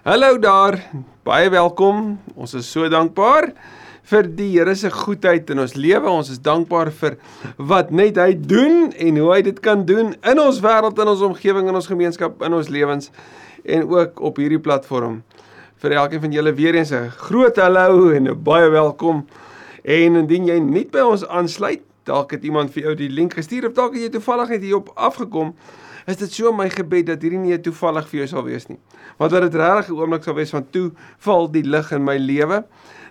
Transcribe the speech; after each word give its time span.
Hallo 0.00 0.38
daar. 0.38 0.78
Baie 1.22 1.50
welkom. 1.52 2.14
Ons 2.32 2.54
is 2.56 2.64
so 2.72 2.88
dankbaar 2.88 3.50
vir 4.08 4.28
die 4.32 4.46
Here 4.54 4.72
se 4.72 4.88
goedheid 4.88 5.50
in 5.52 5.58
ons 5.60 5.74
lewe. 5.76 6.08
Ons 6.08 6.30
is 6.32 6.38
dankbaar 6.40 6.88
vir 7.02 7.18
wat 7.68 7.90
net 7.92 8.16
hy 8.16 8.30
doen 8.32 8.94
en 8.96 9.18
hoe 9.20 9.26
hy 9.34 9.42
dit 9.44 9.58
kan 9.60 9.82
doen 9.84 10.14
in 10.16 10.40
ons 10.40 10.62
wêreld, 10.64 10.96
in 11.04 11.10
ons 11.12 11.24
omgewing, 11.28 11.68
in 11.68 11.76
ons 11.76 11.88
gemeenskap, 11.90 12.40
in 12.48 12.56
ons 12.56 12.70
lewens 12.72 13.10
en 13.68 13.84
ook 13.90 14.22
op 14.24 14.40
hierdie 14.40 14.62
platform. 14.64 15.18
Vir 15.84 15.98
elkeen 16.00 16.24
van 16.24 16.32
julle 16.38 16.54
weer 16.56 16.80
eens 16.80 16.94
'n 16.96 17.12
groot 17.28 17.60
hallo 17.60 18.08
en 18.08 18.24
'n 18.24 18.42
baie 18.42 18.70
welkom. 18.70 19.26
En 19.84 20.16
indien 20.16 20.46
jy 20.46 20.58
nie 20.60 20.86
by 20.86 21.04
ons 21.04 21.28
aansluit, 21.28 21.84
dalk 22.04 22.30
het 22.30 22.44
iemand 22.44 22.72
vir 22.72 22.82
jou 22.82 22.94
die 22.94 23.12
link 23.12 23.34
gestuur 23.34 23.66
of 23.66 23.74
dalk 23.74 23.92
het 23.92 24.02
jy 24.02 24.08
toevallig 24.08 24.48
net 24.48 24.62
hierop 24.62 24.92
afgekom 24.96 25.54
is 26.10 26.20
dit 26.20 26.32
so 26.32 26.52
my 26.52 26.68
gebed 26.72 27.08
dat 27.10 27.22
hierdie 27.24 27.40
nie 27.40 27.58
toevallig 27.62 28.08
vir 28.10 28.22
jou 28.22 28.28
sal 28.34 28.44
wees 28.46 28.68
nie. 28.70 28.78
Want 29.20 29.34
dat 29.34 29.46
dit 29.48 29.58
regtig 29.60 29.90
'n 29.90 29.98
oomblik 30.00 30.24
sal 30.24 30.34
wees 30.34 30.50
van 30.50 30.66
toe 30.70 30.90
val 31.18 31.48
die 31.48 31.62
lig 31.62 31.92
in 31.92 32.04
my 32.04 32.16
lewe. 32.18 32.64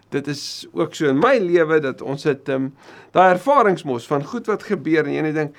Dit 0.09 0.27
is 0.27 0.67
ook 0.73 0.95
so 0.95 1.09
in 1.09 1.19
my 1.19 1.37
lewe 1.37 1.79
dat 1.79 2.01
ons 2.01 2.23
het 2.23 2.49
um, 2.49 2.73
daai 3.11 3.33
ervarings 3.33 3.83
van 4.07 4.23
goed 4.23 4.47
wat 4.47 4.63
gebeur 4.63 5.05
en 5.05 5.13
jy 5.13 5.21
net 5.21 5.35
dink 5.35 5.55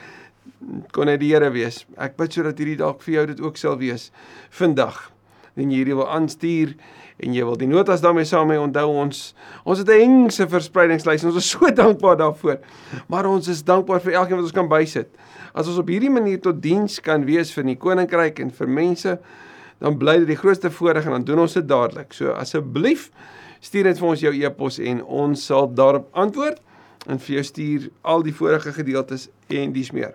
kon 0.92 1.06
dit 1.06 1.20
die 1.20 1.32
Here 1.32 1.51
wees. 1.51 1.87
Ek 1.96 2.16
bid 2.16 2.32
sodat 2.32 2.59
hierdie 2.59 2.77
dalk 2.77 3.02
vir 3.02 3.15
jou 3.15 3.27
dit 3.27 3.41
ook 3.41 3.57
sal 3.57 3.79
wees 3.79 4.10
vandag. 4.51 5.10
En 5.57 5.70
jy 5.70 5.77
hierdie 5.77 5.96
wil 5.96 6.09
aanstuur 6.09 6.74
en 7.20 7.34
jy 7.37 7.45
wil 7.45 7.59
die 7.60 7.68
notas 7.68 8.02
daarmee 8.04 8.29
saam 8.29 8.48
mee 8.51 8.60
onthou 8.60 8.88
ons 9.02 9.32
ons 9.65 9.79
het 9.79 9.88
'n 9.88 10.01
hengse 10.01 10.46
verspreidingslys 10.48 11.24
ons 11.24 11.37
is 11.37 11.51
so 11.51 11.70
dankbaar 11.82 12.16
daarvoor 12.16 12.59
maar 13.09 13.27
ons 13.27 13.48
is 13.48 13.62
dankbaar 13.65 14.01
vir 14.01 14.12
elkeen 14.12 14.37
wat 14.37 14.48
ons 14.48 14.57
kan 14.57 14.68
bysit 14.68 15.09
As 15.52 15.68
ons 15.70 15.80
op 15.82 15.90
hierdie 15.90 16.12
manier 16.12 16.40
tot 16.42 16.60
diens 16.62 17.00
kan 17.02 17.24
wees 17.27 17.50
vir 17.54 17.66
die 17.72 17.78
koninkryk 17.80 18.40
en 18.45 18.52
vir 18.54 18.70
mense, 18.70 19.16
dan 19.80 19.96
bly 19.98 20.20
dit 20.23 20.30
die 20.34 20.38
grootste 20.38 20.70
voorreg 20.70 21.09
en 21.09 21.18
dan 21.18 21.26
doen 21.26 21.45
ons 21.46 21.56
dit 21.56 21.66
dadelik. 21.66 22.14
So 22.14 22.34
asseblief 22.36 23.09
stuur 23.64 23.90
net 23.90 24.00
vir 24.00 24.09
ons 24.09 24.24
jou 24.24 24.32
e-pos 24.32 24.80
en 24.80 25.02
ons 25.04 25.46
sal 25.51 25.70
daarop 25.74 26.09
antwoord 26.16 26.60
en 27.09 27.20
vir 27.20 27.38
jou 27.38 27.45
stuur 27.48 27.88
al 28.12 28.24
die 28.24 28.34
vorige 28.37 28.74
gedeeltes 28.76 29.29
en 29.48 29.73
dis 29.73 29.92
meer. 29.96 30.15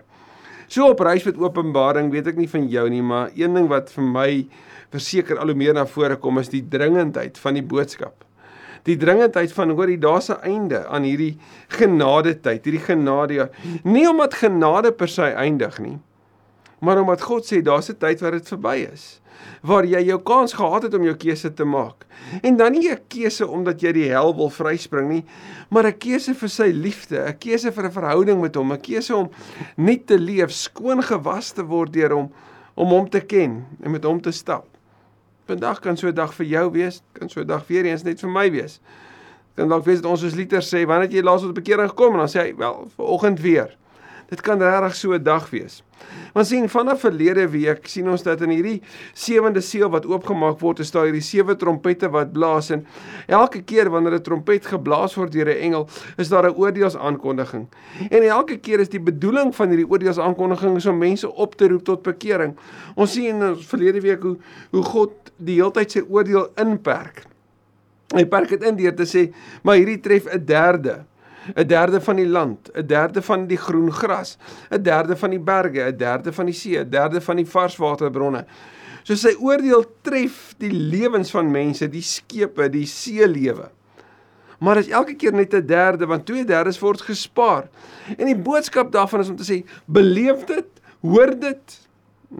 So 0.66 0.88
op 0.90 1.02
reis 1.06 1.26
met 1.26 1.38
Openbaring 1.38 2.10
weet 2.14 2.32
ek 2.32 2.38
nie 2.40 2.50
van 2.50 2.66
jou 2.70 2.86
nie, 2.90 3.02
maar 3.02 3.30
een 3.34 3.54
ding 3.54 3.68
wat 3.70 3.92
vir 3.94 4.06
my 4.06 4.30
verseker 4.94 5.38
al 5.38 5.52
hoe 5.52 5.58
meer 5.58 5.74
na 5.74 5.86
vore 5.86 6.18
kom 6.18 6.42
is 6.42 6.50
die 6.50 6.64
dringendheid 6.70 7.38
van 7.42 7.58
die 7.58 7.66
boodskap 7.66 8.25
die 8.86 8.96
dringendheid 8.96 9.52
van 9.52 9.74
hoor 9.74 9.90
jy 9.90 9.98
daar's 9.98 10.30
'n 10.30 10.42
einde 10.42 10.86
aan 10.86 11.02
hierdie 11.02 11.36
genade 11.68 12.40
tyd, 12.40 12.64
hierdie 12.64 12.86
genade. 12.86 13.50
Nie 13.84 14.08
omdat 14.08 14.34
genade 14.34 14.92
per 14.92 15.08
se 15.08 15.22
eindig 15.22 15.78
nie, 15.78 15.98
maar 16.80 17.00
omdat 17.00 17.22
God 17.22 17.44
sê 17.44 17.62
daar's 17.62 17.90
'n 17.90 17.98
tyd 17.98 18.20
waar 18.20 18.32
dit 18.32 18.48
verby 18.48 18.88
is 18.92 19.20
waar 19.66 19.86
jy 19.86 20.00
jou 20.06 20.18
kans 20.22 20.54
gehad 20.56 20.86
het 20.86 20.94
om 20.94 21.04
jou 21.06 21.14
keuse 21.18 21.50
te 21.54 21.64
maak. 21.64 22.06
En 22.42 22.56
dan 22.56 22.72
nie 22.72 22.90
'n 22.90 23.00
keuse 23.08 23.46
omdat 23.46 23.80
jy 23.80 23.92
die 23.92 24.08
hel 24.08 24.34
wil 24.34 24.50
vryspring 24.50 25.08
nie, 25.08 25.24
maar 25.70 25.86
'n 25.86 25.98
keuse 25.98 26.34
vir 26.34 26.48
sy 26.48 26.70
liefde, 26.72 27.18
'n 27.18 27.38
keuse 27.38 27.72
vir 27.72 27.84
'n 27.84 27.92
verhouding 27.92 28.40
met 28.40 28.54
hom, 28.54 28.72
'n 28.72 28.80
keuse 28.80 29.16
om 29.16 29.30
nuut 29.76 30.06
te 30.06 30.18
leef, 30.18 30.50
skoon 30.50 31.02
gewas 31.02 31.52
te 31.52 31.62
word 31.62 31.92
deur 31.92 32.10
hom 32.10 32.32
om 32.74 32.88
hom 32.88 33.08
te 33.08 33.20
ken 33.20 33.66
en 33.82 33.90
met 33.90 34.04
hom 34.04 34.20
te 34.20 34.30
stap. 34.30 34.75
Vandag 35.46 35.80
kan 35.80 35.96
so 35.96 36.08
'n 36.08 36.14
dag 36.14 36.34
vir 36.34 36.46
jou 36.46 36.70
wees, 36.72 37.02
kan 37.12 37.28
so 37.28 37.40
'n 37.40 37.46
dag 37.46 37.66
weer 37.66 37.84
eens 37.84 38.02
net 38.02 38.20
vir 38.20 38.30
my 38.30 38.50
wees. 38.50 38.80
Kan 39.54 39.68
dalk 39.68 39.84
wees 39.84 40.00
dat 40.00 40.10
ons 40.10 40.20
soos 40.20 40.34
Liter 40.34 40.60
sê, 40.60 40.86
wanneer 40.86 41.10
jy 41.10 41.22
laas 41.22 41.42
'n 41.42 41.52
bekering 41.52 41.88
gekom 41.88 42.12
en 42.12 42.18
dan 42.18 42.28
sê 42.28 42.40
hy, 42.40 42.56
wel, 42.56 42.88
vanoggend 42.96 43.40
weer. 43.40 43.76
Dit 44.28 44.40
kan 44.42 44.62
regtig 44.62 44.94
so 44.94 45.12
'n 45.14 45.22
dag 45.22 45.50
wees. 45.50 45.82
Want 46.32 46.46
sien 46.46 46.68
vanaf 46.68 47.00
verlede 47.00 47.48
week 47.48 47.86
sien 47.86 48.08
ons 48.08 48.22
dat 48.22 48.40
in 48.40 48.50
hierdie 48.50 48.82
sewende 49.14 49.60
seël 49.60 49.90
wat 49.90 50.06
oopgemaak 50.06 50.60
word, 50.60 50.80
is 50.80 50.90
daar 50.90 51.04
hierdie 51.04 51.24
sewe 51.24 51.56
trompette 51.56 52.10
wat 52.12 52.32
blaas 52.32 52.70
en 52.70 52.86
elke 53.26 53.62
keer 53.62 53.90
wanneer 53.90 54.18
'n 54.18 54.22
trompet 54.22 54.66
geblaas 54.66 55.14
word 55.14 55.32
deur 55.32 55.48
'n 55.48 55.62
engel, 55.62 55.88
is 56.16 56.28
daar 56.28 56.46
'n 56.48 56.54
oordeelsaankondiging. 56.54 57.66
En 58.10 58.22
elke 58.22 58.58
keer 58.58 58.80
is 58.80 58.88
die 58.88 59.00
bedoeling 59.00 59.54
van 59.54 59.68
hierdie 59.68 59.88
oordeelsaankondiging 59.88 60.86
om 60.86 60.98
mense 60.98 61.34
op 61.34 61.54
te 61.54 61.68
roep 61.68 61.84
tot 61.84 62.02
bekering. 62.02 62.56
Ons 62.94 63.12
sien 63.12 63.42
in 63.42 63.56
verlede 63.56 64.00
week 64.00 64.22
hoe 64.22 64.36
hoe 64.70 64.82
God 64.82 65.12
die 65.36 65.54
heeltyd 65.54 65.90
sy 65.90 66.02
oordeel 66.08 66.50
inperk. 66.56 67.24
Hy 68.14 68.24
perk 68.24 68.48
dit 68.48 68.62
in 68.62 68.76
deur 68.76 68.94
te 68.94 69.04
sê, 69.04 69.32
maar 69.62 69.76
hierdie 69.76 70.00
tref 70.00 70.26
'n 70.26 70.44
derde 70.44 71.04
'n 71.54 71.66
derde 71.66 72.00
van 72.00 72.16
die 72.16 72.28
land, 72.28 72.70
'n 72.74 72.86
derde 72.86 73.22
van 73.22 73.46
die 73.46 73.56
groen 73.56 73.92
gras, 73.92 74.38
'n 74.70 74.82
derde 74.82 75.16
van 75.16 75.30
die 75.30 75.40
berge, 75.40 75.92
'n 75.92 75.96
derde 75.96 76.32
van 76.32 76.46
die 76.46 76.54
see, 76.54 76.78
'n 76.78 76.90
derde 76.90 77.20
van 77.20 77.36
die 77.36 77.46
varswaterbronne. 77.46 78.44
So 79.02 79.14
sy 79.14 79.36
oordeel 79.38 79.84
tref 80.02 80.54
die 80.58 80.72
lewens 80.72 81.30
van 81.30 81.50
mense, 81.50 81.88
die 81.88 82.02
skepe, 82.02 82.68
die 82.70 82.86
seelewe. 82.86 83.70
Maar 84.58 84.76
is 84.76 84.88
elke 84.88 85.14
keer 85.14 85.32
net 85.32 85.54
'n 85.54 85.66
derde 85.66 86.06
want 86.06 86.26
2/3 86.26 86.78
word 86.78 87.00
gespaar. 87.00 87.68
En 88.16 88.26
die 88.26 88.36
boodskap 88.36 88.92
daarvan 88.92 89.20
is 89.20 89.28
om 89.28 89.36
te 89.36 89.44
sê, 89.44 89.64
beleef 89.84 90.44
dit, 90.44 90.66
hoor 91.00 91.38
dit 91.38 91.86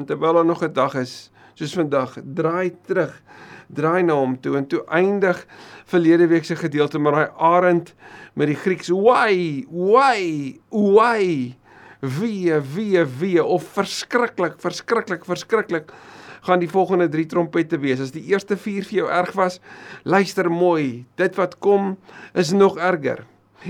terwyl 0.07 0.33
daar 0.33 0.45
nog 0.45 0.63
'n 0.63 0.73
dag 0.73 0.95
is 0.95 1.31
soos 1.55 1.73
vandag, 1.73 2.19
draai 2.35 2.75
terug, 2.87 3.23
draai 3.69 4.03
na 4.03 4.17
hom 4.19 4.37
toe 4.41 4.57
en 4.57 4.67
toe 4.67 4.83
eindig 4.89 5.43
verlede 5.91 6.27
week 6.31 6.45
se 6.45 6.57
gedeelte 6.57 6.99
met 6.99 7.15
daai 7.15 7.29
arend 7.53 7.95
met 8.35 8.51
die 8.51 8.59
Grieks 8.59 8.91
why 8.93 9.65
why 9.71 10.59
why 10.71 11.55
wie 12.01 12.53
wie 12.75 13.05
wie 13.21 13.41
of 13.45 13.67
verskriklik 13.77 14.61
verskriklik 14.63 15.25
verskriklik 15.25 15.93
gaan 16.47 16.63
die 16.63 16.71
volgende 16.71 17.09
3 17.11 17.27
trompette 17.27 17.79
wees. 17.83 18.01
As 18.03 18.13
die 18.15 18.23
eerste 18.31 18.55
4 18.57 18.87
vir 18.87 19.01
jou 19.01 19.09
erg 19.11 19.33
was, 19.35 19.59
luister 20.07 20.47
mooi. 20.53 21.05
Dit 21.19 21.35
wat 21.41 21.59
kom 21.59 21.97
is 22.39 22.53
nog 22.55 22.79
erger. 22.79 23.25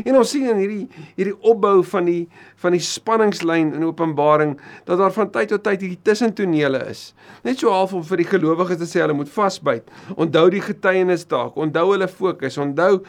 En 0.05 0.17
ons 0.19 0.31
sien 0.31 0.45
in 0.51 0.59
hierdie 0.61 1.05
hierdie 1.17 1.37
opbou 1.47 1.81
van 1.93 2.09
die 2.09 2.27
van 2.63 2.75
die 2.75 2.83
spanningslyn 2.83 3.73
in 3.77 3.85
Openbaring 3.87 4.57
dat 4.89 4.99
daar 4.99 5.15
van 5.15 5.31
tyd 5.33 5.53
tot 5.53 5.65
tyd 5.65 5.85
hierdie 5.85 6.01
tussentonele 6.05 6.83
is. 6.91 7.13
Net 7.47 7.63
so 7.63 7.73
half 7.73 7.95
om 7.97 8.05
vir 8.05 8.25
die 8.25 8.29
gelowiges 8.29 8.81
te 8.83 8.89
sê 8.91 9.03
hulle 9.05 9.17
moet 9.17 9.31
vasbyt. 9.33 9.87
Onthou 10.17 10.49
die 10.53 10.65
getuienis 10.65 11.27
dalk, 11.31 11.57
onthou 11.57 11.93
hulle 11.93 12.09
fokus, 12.11 12.59
onthou 12.59 13.03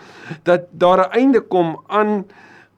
dat 0.47 0.69
daar 0.71 1.07
'n 1.07 1.11
einde 1.19 1.41
kom 1.41 1.77
aan 1.87 2.25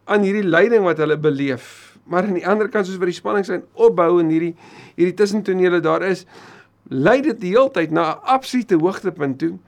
aan 0.06 0.24
hierdie 0.26 0.48
lyding 0.48 0.84
wat 0.84 0.98
hulle 0.98 1.18
beleef. 1.18 1.98
Maar 2.06 2.24
aan 2.24 2.40
die 2.40 2.48
ander 2.48 2.70
kant 2.70 2.88
soos 2.88 2.98
vir 2.98 3.12
die 3.12 3.20
spanningslyn 3.20 3.64
opbou 3.74 4.20
en 4.20 4.30
hierdie 4.30 4.56
hierdie 4.96 5.16
tussentonele 5.16 5.80
daar 5.80 6.02
is, 6.02 6.26
lei 6.90 7.22
dit 7.22 7.40
die 7.40 7.54
hele 7.54 7.70
tyd 7.70 7.92
na 7.92 8.12
'n 8.12 8.20
absolute 8.26 8.76
hoogtepunt 8.76 9.40
toe 9.40 9.60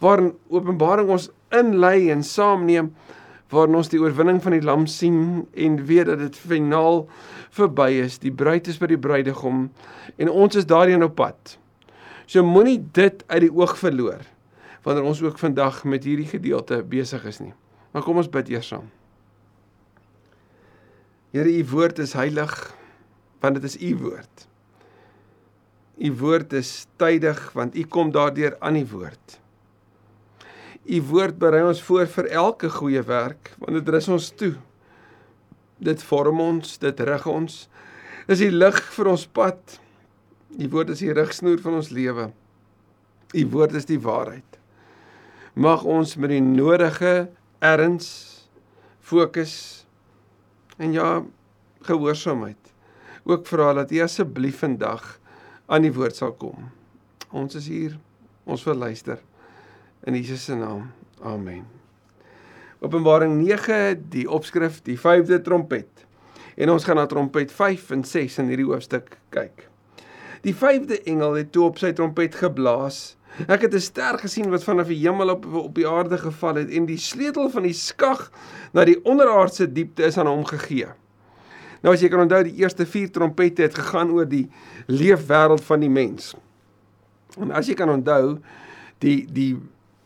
waarin 0.00 0.34
Openbaring 0.50 1.08
ons 1.08 1.30
inlei 1.50 2.10
en 2.10 2.22
saamneem 2.22 2.92
waarin 3.52 3.78
ons 3.78 3.90
die 3.92 4.00
oorwinning 4.00 4.40
van 4.42 4.56
die 4.56 4.64
lam 4.64 4.86
sien 4.90 5.46
en 5.54 5.78
weet 5.86 6.08
dat 6.10 6.18
dit 6.18 6.38
finaal 6.38 7.04
verby 7.54 7.90
is. 8.02 8.18
Die 8.22 8.34
bruid 8.34 8.66
is 8.70 8.80
by 8.82 8.88
die 8.90 9.00
bruidegom 9.00 9.68
en 10.16 10.32
ons 10.32 10.58
is 10.58 10.66
daarin 10.66 11.06
op 11.06 11.14
pad. 11.20 11.56
So 12.26 12.42
moenie 12.42 12.80
dit 12.96 13.22
uit 13.26 13.44
die 13.46 13.52
oog 13.52 13.76
verloor 13.78 14.24
wanneer 14.86 15.06
ons 15.06 15.22
ook 15.22 15.38
vandag 15.38 15.80
met 15.84 16.04
hierdie 16.06 16.28
gedeelte 16.30 16.78
besig 16.86 17.24
is 17.26 17.40
nie. 17.42 17.54
Maar 17.90 18.04
kom 18.06 18.20
ons 18.20 18.30
bid 18.30 18.50
eers 18.52 18.68
saam. 18.70 18.86
Here, 21.34 21.50
u 21.50 21.64
woord 21.72 21.98
is 22.02 22.14
heilig 22.14 22.54
want 23.42 23.58
dit 23.58 23.66
is 23.66 23.76
u 23.82 23.96
woord. 24.02 24.46
U 25.96 26.12
woord 26.20 26.54
is 26.56 26.86
tydig 27.00 27.40
want 27.54 27.76
u 27.76 27.82
kom 27.82 28.12
daardeur 28.14 28.56
aan 28.60 28.78
die 28.78 28.86
woord. 28.86 29.38
U 30.86 31.00
woord 31.08 31.38
berei 31.42 31.64
ons 31.66 31.82
voor 31.82 32.06
vir 32.06 32.28
elke 32.30 32.68
goeie 32.70 33.02
werk, 33.02 33.50
want 33.58 33.74
dit 33.74 33.88
rus 33.90 34.06
ons 34.12 34.28
toe. 34.38 34.52
Dit 35.82 36.02
vorm 36.06 36.40
ons, 36.40 36.76
dit 36.78 37.00
rig 37.08 37.26
ons. 37.26 37.56
Dis 38.28 38.42
die 38.44 38.52
lig 38.54 38.78
vir 38.94 39.10
ons 39.10 39.26
pad. 39.26 39.78
U 40.56 40.68
woord 40.72 40.94
is 40.94 41.02
die 41.02 41.14
rigsnoer 41.14 41.58
van 41.64 41.80
ons 41.80 41.90
lewe. 41.94 42.28
U 43.34 43.42
woord 43.56 43.74
is 43.80 43.88
die 43.90 43.98
waarheid. 44.00 44.60
Mag 45.58 45.82
ons 45.88 46.14
met 46.20 46.30
die 46.30 46.42
nodige 46.44 47.28
erns 47.64 48.08
fokus 49.02 49.56
en 50.78 50.92
ja, 50.94 51.10
gehoorsaamheid 51.86 52.74
ook 53.26 53.46
vra 53.48 53.72
dat 53.80 53.90
U 53.90 54.02
asseblief 54.04 54.60
vandag 54.62 55.16
aan 55.66 55.82
die 55.82 55.94
woord 55.94 56.14
sal 56.14 56.36
kom. 56.38 56.68
Ons 57.34 57.58
is 57.58 57.66
hier. 57.66 57.96
Ons 58.46 58.62
wil 58.68 58.78
luister 58.78 59.18
in 60.06 60.14
Jesus 60.14 60.44
se 60.44 60.54
naam. 60.54 60.92
Amen. 61.22 61.64
Openbaring 62.78 63.40
9, 63.40 64.04
die 64.12 64.26
opskrif, 64.30 64.82
die 64.86 64.98
5de 64.98 65.40
trompet. 65.42 66.04
En 66.56 66.70
ons 66.70 66.84
gaan 66.86 67.00
na 67.00 67.06
trompet 67.10 67.52
5 67.52 67.90
en 67.96 68.04
6 68.04 68.38
in 68.38 68.52
hierdie 68.52 68.68
hoofstuk 68.68 69.16
kyk. 69.34 69.66
Die 70.46 70.54
5de 70.54 71.00
engel 71.10 71.40
het 71.40 71.50
toe 71.52 71.64
op 71.66 71.80
sy 71.82 71.90
trompet 71.96 72.38
geblaas. 72.38 73.16
Ek 73.50 73.66
het 73.66 73.74
'n 73.74 73.82
ster 73.82 74.18
gesien 74.18 74.50
wat 74.50 74.64
vanaf 74.64 74.86
die 74.86 75.02
hemel 75.02 75.30
op 75.34 75.44
op 75.44 75.74
die 75.74 75.88
aarde 75.88 76.18
geval 76.18 76.54
het 76.54 76.70
en 76.70 76.86
die 76.86 76.98
sleutel 76.98 77.50
van 77.50 77.62
die 77.62 77.74
skag 77.74 78.30
na 78.72 78.84
die 78.84 79.04
onderaardse 79.04 79.72
diepte 79.72 80.04
is 80.04 80.18
aan 80.18 80.26
hom 80.26 80.44
gegee. 80.44 80.86
Nou 81.82 81.94
as 81.94 82.00
jy 82.00 82.08
kan 82.08 82.20
onthou, 82.20 82.42
die 82.42 82.62
eerste 82.62 82.86
4 82.86 83.10
trompette 83.10 83.62
het 83.62 83.74
gegaan 83.74 84.10
oor 84.10 84.28
die 84.28 84.48
leefwêreld 84.86 85.64
van 85.64 85.80
die 85.80 85.90
mens. 85.90 86.34
En 87.38 87.50
as 87.50 87.66
jy 87.66 87.74
kan 87.74 87.90
onthou, 87.90 88.38
die 88.98 89.26
die 89.32 89.56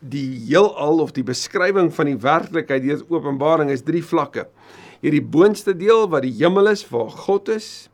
die 0.01 0.41
heelal 0.47 0.99
of 1.03 1.13
die 1.13 1.25
beskrywing 1.25 1.91
van 1.93 2.09
die 2.09 2.17
werklikheid 2.17 2.83
deur 2.83 3.05
Openbaring 3.13 3.69
is 3.69 3.85
drie 3.85 4.03
vlakke. 4.03 4.47
Hierdie 5.01 5.21
boonste 5.21 5.73
deel 5.77 6.07
wat 6.09 6.25
die 6.25 6.33
hemel 6.41 6.73
is 6.73 6.83
waar 6.89 7.09
God 7.25 7.49
is, 7.53 7.91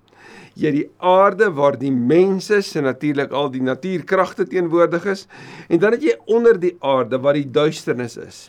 jy 0.57 0.71
die 0.73 0.85
aarde 1.05 1.49
waar 1.53 1.75
die 1.77 1.91
mense 1.93 2.57
is 2.63 2.71
en 2.79 2.87
natuurlik 2.87 3.33
al 3.35 3.51
die 3.53 3.61
natuurkragte 3.61 4.47
teenwoordig 4.49 5.05
is 5.11 5.25
en 5.69 5.81
dan 5.83 5.93
het 5.93 6.05
jy 6.05 6.15
onder 6.33 6.57
die 6.59 6.73
aarde 6.81 7.19
waar 7.21 7.37
die 7.37 7.45
duisternis 7.45 8.17
is. 8.17 8.39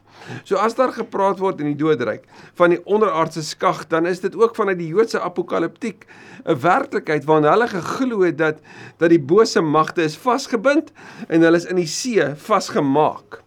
So 0.49 0.57
as 0.57 0.77
daar 0.79 0.95
gepraat 0.95 1.43
word 1.43 1.61
in 1.63 1.73
die 1.73 1.79
doodryk 1.79 2.25
van 2.59 2.73
die 2.75 2.81
onderaardse 2.89 3.45
skag, 3.45 3.85
dan 3.93 4.09
is 4.09 4.23
dit 4.25 4.37
ook 4.39 4.57
vanuit 4.57 4.81
die 4.81 4.89
Joodse 4.95 5.21
apokaliptiek 5.21 6.07
'n 6.47 6.57
werklikheid 6.63 7.25
waarin 7.29 7.51
hulle 7.51 7.69
geglo 7.69 8.23
het 8.25 8.39
dat 8.39 8.57
dat 8.99 9.11
die 9.11 9.21
bose 9.21 9.61
magte 9.61 10.03
is 10.03 10.17
vasgebind 10.17 10.93
en 11.29 11.43
hulle 11.43 11.57
is 11.57 11.69
in 11.69 11.77
die 11.77 11.87
see 11.87 12.35
vasgemaak. 12.37 13.43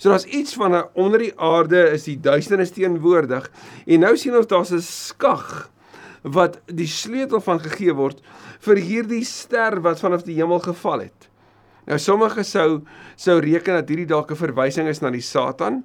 So 0.00 0.08
daar's 0.08 0.24
iets 0.24 0.54
van 0.56 0.72
'n 0.72 0.88
onder 0.94 1.18
die 1.18 1.38
aarde 1.38 1.90
is 1.92 2.04
die 2.04 2.20
duisternis 2.20 2.70
teenwoordig 2.70 3.50
en 3.86 4.00
nou 4.00 4.16
sien 4.16 4.36
ons 4.36 4.46
daar's 4.46 4.72
'n 4.72 4.80
skag 4.80 5.70
wat 6.22 6.60
die 6.66 6.86
sleutel 6.86 7.40
van 7.40 7.60
gegee 7.60 7.92
word 7.92 8.20
vir 8.60 8.76
hierdie 8.76 9.24
ster 9.24 9.80
wat 9.80 10.00
vanaf 10.00 10.22
die 10.22 10.34
hemel 10.34 10.58
geval 10.58 11.00
het. 11.00 11.28
Nou 11.86 11.98
sommige 11.98 12.42
sou 12.42 12.80
sou 13.16 13.40
reken 13.40 13.74
dat 13.74 13.88
hierdie 13.88 14.06
dalk 14.06 14.30
'n 14.30 14.36
verwysing 14.36 14.88
is 14.88 15.00
na 15.00 15.10
die 15.10 15.20
Satan. 15.20 15.84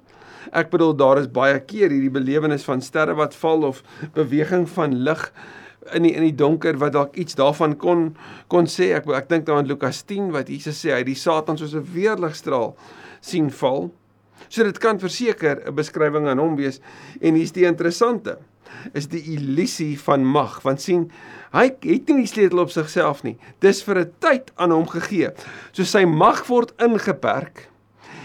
Ek 0.52 0.70
bedoel 0.70 0.96
daar 0.96 1.18
is 1.18 1.28
baie 1.28 1.60
keer 1.60 1.90
hierdie 1.90 2.10
belewenis 2.10 2.64
van 2.64 2.80
sterre 2.80 3.14
wat 3.14 3.34
val 3.34 3.62
of 3.64 3.82
beweging 4.14 4.68
van 4.68 4.94
lig 4.94 5.32
in 5.92 6.02
die 6.02 6.14
in 6.14 6.22
die 6.22 6.34
donker 6.34 6.78
wat 6.78 6.92
dalk 6.92 7.16
iets 7.16 7.34
daarvan 7.34 7.76
kon 7.76 8.16
kon 8.48 8.64
sê. 8.64 8.94
Ek 8.94 9.06
ek 9.08 9.28
dink 9.28 9.46
daaraan 9.46 9.66
Lukas 9.66 10.02
10 10.02 10.32
wat 10.32 10.48
Jesus 10.48 10.84
sê 10.84 10.92
hy 10.94 11.02
die 11.02 11.14
Satan 11.14 11.58
soos 11.58 11.74
'n 11.74 11.84
weerligstraal 11.92 12.76
sien 13.20 13.50
val. 13.50 13.92
So 14.48 14.64
dit 14.64 14.78
kan 14.78 14.98
verseker 14.98 15.62
'n 15.66 15.74
beskrywing 15.74 16.28
aan 16.28 16.38
hom 16.38 16.56
wees 16.56 16.80
en 17.20 17.34
hier's 17.34 17.52
die 17.52 17.66
interessante 17.66 18.38
is 18.92 19.08
die 19.08 19.22
illusie 19.36 19.94
van 20.00 20.24
mag. 20.24 20.60
Want 20.62 20.82
sien, 20.82 21.10
hy 21.54 21.68
het 21.70 21.84
nie 21.84 22.22
die 22.24 22.30
sleutel 22.30 22.62
op 22.64 22.70
sigself 22.70 23.22
nie. 23.26 23.36
Dis 23.60 23.82
vir 23.82 24.00
'n 24.00 24.12
tyd 24.20 24.52
aan 24.56 24.70
hom 24.70 24.86
gegee. 24.86 25.30
So 25.72 25.84
sy 25.84 26.04
mag 26.04 26.46
word 26.46 26.72
ingeperk 26.78 27.68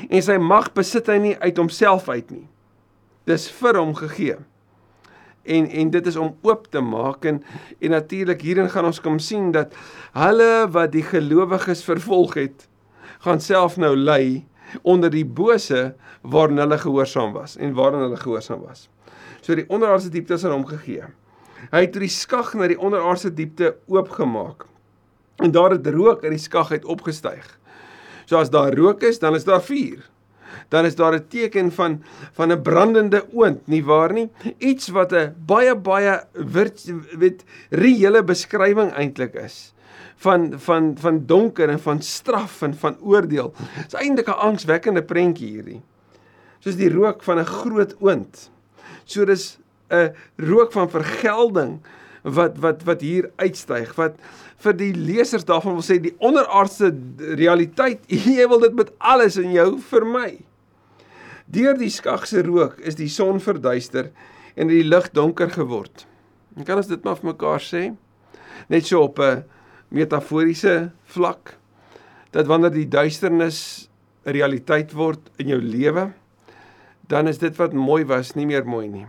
en 0.09 0.21
sy 0.21 0.37
mag 0.37 0.73
besit 0.73 1.07
hy 1.07 1.17
nie 1.17 1.37
uit 1.39 1.57
homself 1.57 2.09
uit 2.09 2.31
nie. 2.31 2.47
Dis 3.25 3.49
vir 3.49 3.77
hom 3.77 3.93
gegee. 3.95 4.37
En 5.43 5.69
en 5.69 5.89
dit 5.89 6.07
is 6.07 6.15
om 6.15 6.35
oop 6.41 6.67
te 6.71 6.81
maak 6.81 7.25
en 7.25 7.43
en 7.79 7.89
natuurlik 7.89 8.41
hierin 8.41 8.69
gaan 8.69 8.85
ons 8.85 9.01
kom 9.01 9.19
sien 9.19 9.51
dat 9.51 9.73
hulle 10.13 10.67
wat 10.71 10.91
die 10.91 11.03
gelowiges 11.03 11.83
vervolg 11.83 12.33
het, 12.33 12.67
gaan 13.19 13.39
self 13.39 13.77
nou 13.77 13.95
ly 13.95 14.45
onder 14.81 15.09
die 15.09 15.25
bose 15.25 15.93
waarin 16.21 16.57
hulle 16.57 16.77
gehoorsaam 16.77 17.33
was 17.33 17.57
en 17.57 17.73
waarin 17.73 17.99
hulle 17.99 18.17
gehoorsaam 18.17 18.61
was 18.61 18.89
so 19.41 19.57
die 19.57 19.65
onderaardse 19.69 20.11
dieptes 20.13 20.45
aan 20.45 20.55
hom 20.55 20.67
gegee. 20.69 21.07
Hy 21.71 21.83
het 21.85 21.97
die 21.97 22.11
skag 22.11 22.53
na 22.57 22.69
die 22.69 22.79
onderaardse 22.79 23.31
diepte 23.33 23.75
oopgemaak. 23.91 24.67
En 25.41 25.53
daar 25.53 25.75
het 25.75 25.87
rook 25.93 26.23
uit 26.25 26.35
die 26.35 26.41
skag 26.41 26.71
uit 26.71 26.85
opgestyg. 26.85 27.43
So 28.29 28.37
as 28.37 28.53
daar 28.53 28.73
rook 28.77 29.03
is, 29.03 29.19
dan 29.19 29.35
is 29.35 29.45
daar 29.45 29.61
vuur. 29.65 30.05
Dan 30.69 30.85
is 30.85 30.95
daar 30.95 31.15
'n 31.15 31.27
teken 31.27 31.71
van 31.71 32.03
van 32.33 32.51
'n 32.51 32.61
brandende 32.61 33.25
oond, 33.33 33.67
nie 33.67 33.83
waar 33.83 34.13
nie? 34.13 34.29
Iets 34.57 34.89
wat 34.89 35.11
'n 35.13 35.35
baie 35.45 35.75
baie 35.75 36.23
weet 37.17 37.43
reële 37.69 38.23
beskrywing 38.23 38.91
eintlik 38.93 39.33
is 39.33 39.73
van 40.21 40.59
van 40.59 40.91
van 41.01 41.25
donker 41.25 41.69
en 41.69 41.79
van 41.79 42.01
straf 42.01 42.61
en 42.61 42.75
van 42.77 42.97
oordeel. 42.99 43.53
Dit 43.75 43.93
is 43.93 43.99
eintlik 43.99 44.27
'n 44.27 44.43
angswekkende 44.47 45.03
prentjie 45.03 45.49
hierdie. 45.49 45.81
Soos 46.59 46.75
die 46.75 46.93
rook 46.93 47.23
van 47.23 47.39
'n 47.39 47.45
groot 47.45 47.95
oond. 47.99 48.51
So 49.05 49.25
dis 49.25 49.57
'n 49.89 50.13
rook 50.37 50.71
van 50.71 50.89
vergelding 50.89 51.79
wat 52.21 52.57
wat 52.57 52.83
wat 52.83 53.01
hier 53.01 53.31
uitstyg 53.35 53.95
wat 53.95 54.15
vir 54.57 54.73
die 54.77 54.93
lesers 54.93 55.45
daarvan 55.45 55.73
wil 55.73 55.85
sê 55.85 55.97
die 55.99 56.15
onderaardse 56.19 56.93
realiteit 57.17 57.99
jy 58.37 58.47
wil 58.47 58.59
dit 58.59 58.73
met 58.73 58.91
alles 58.97 59.37
in 59.37 59.51
jou 59.51 59.79
vermy. 59.79 60.39
Deur 61.45 61.77
die 61.77 61.89
skagse 61.89 62.43
rook 62.45 62.79
is 62.79 62.95
die 62.95 63.09
son 63.09 63.39
verduister 63.39 64.11
en 64.55 64.67
die 64.67 64.83
lig 64.83 65.09
donker 65.11 65.49
geword. 65.49 66.05
En 66.55 66.63
kan 66.63 66.77
ons 66.77 66.87
dit 66.87 67.03
maar 67.03 67.17
vir 67.17 67.33
mekaar 67.33 67.59
sê? 67.59 67.95
Net 68.69 68.85
so 68.85 69.01
op 69.01 69.19
'n 69.19 69.43
metaforiese 69.91 70.91
vlak 71.13 71.55
dat 72.31 72.47
wanneer 72.47 72.71
die 72.71 72.87
duisternis 72.87 73.89
'n 74.25 74.31
realiteit 74.31 74.93
word 74.93 75.31
in 75.37 75.47
jou 75.47 75.61
lewe, 75.61 76.11
dan 77.07 77.27
is 77.27 77.37
dit 77.37 77.55
wat 77.57 77.73
mooi 77.73 78.03
was 78.05 78.35
nie 78.35 78.45
meer 78.45 78.65
mooi 78.65 78.87
nie. 78.87 79.05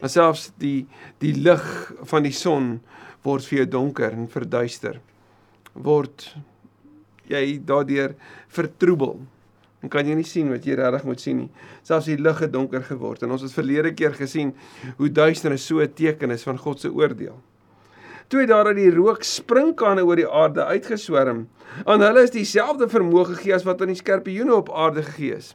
Maar 0.00 0.10
selfs 0.10 0.52
die 0.58 0.86
die 1.18 1.34
lig 1.34 1.92
van 2.02 2.22
die 2.22 2.32
son 2.32 2.80
word 3.22 3.44
vir 3.44 3.58
jou 3.58 3.66
donker 3.66 4.12
en 4.12 4.28
verduister. 4.28 5.00
Word 5.74 6.36
jy 7.28 7.60
daardeur 7.64 8.14
vertroebel. 8.48 9.18
En 9.82 9.88
kan 9.92 10.06
jy 10.06 10.14
nie 10.14 10.28
sien 10.28 10.48
wat 10.52 10.64
jy 10.64 10.76
regtig 10.78 11.04
moet 11.04 11.20
sien 11.20 11.36
nie. 11.42 11.50
Selfs 11.82 12.06
die 12.06 12.20
lig 12.20 12.38
het 12.40 12.52
donker 12.52 12.84
geword 12.84 13.22
en 13.22 13.34
ons 13.34 13.42
het 13.42 13.52
verlede 13.52 13.94
keer 13.96 14.14
gesien 14.16 14.54
hoe 14.96 15.08
duisternis 15.08 15.66
so 15.66 15.80
'n 15.80 15.92
teken 15.92 16.30
is 16.30 16.42
van 16.42 16.58
God 16.58 16.80
se 16.80 16.88
oordeel. 16.92 17.36
Toe 18.28 18.46
daar 18.46 18.66
uit 18.66 18.76
die 18.76 18.94
rook 18.94 19.22
sprinkane 19.22 20.04
oor 20.04 20.16
die 20.16 20.28
aarde 20.28 20.64
uitgeswerm. 20.64 21.44
Aan 21.84 22.00
hulle 22.00 22.22
is 22.22 22.32
dieselfde 22.34 22.88
vermoë 22.88 23.34
gegee 23.34 23.54
as 23.54 23.66
wat 23.66 23.82
aan 23.82 23.92
die 23.92 23.98
skorpioene 23.98 24.54
op 24.54 24.72
aarde 24.72 25.02
gegee 25.02 25.36
is. 25.36 25.52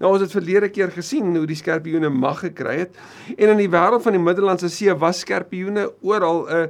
Nou 0.00 0.12
ons 0.14 0.22
het 0.24 0.32
verlede 0.32 0.68
keer 0.72 0.92
gesien 0.94 1.34
hoe 1.36 1.46
die 1.48 1.58
skorpioene 1.58 2.08
mag 2.12 2.40
gekry 2.44 2.76
het 2.84 2.96
en 3.34 3.52
in 3.52 3.60
die 3.60 3.70
wêreld 3.72 4.04
van 4.04 4.16
die 4.16 4.22
Middellandse 4.22 4.70
See 4.72 4.92
was 5.00 5.20
skorpioene 5.24 5.88
oral 6.02 6.44
'n 6.46 6.56
uh, 6.56 6.66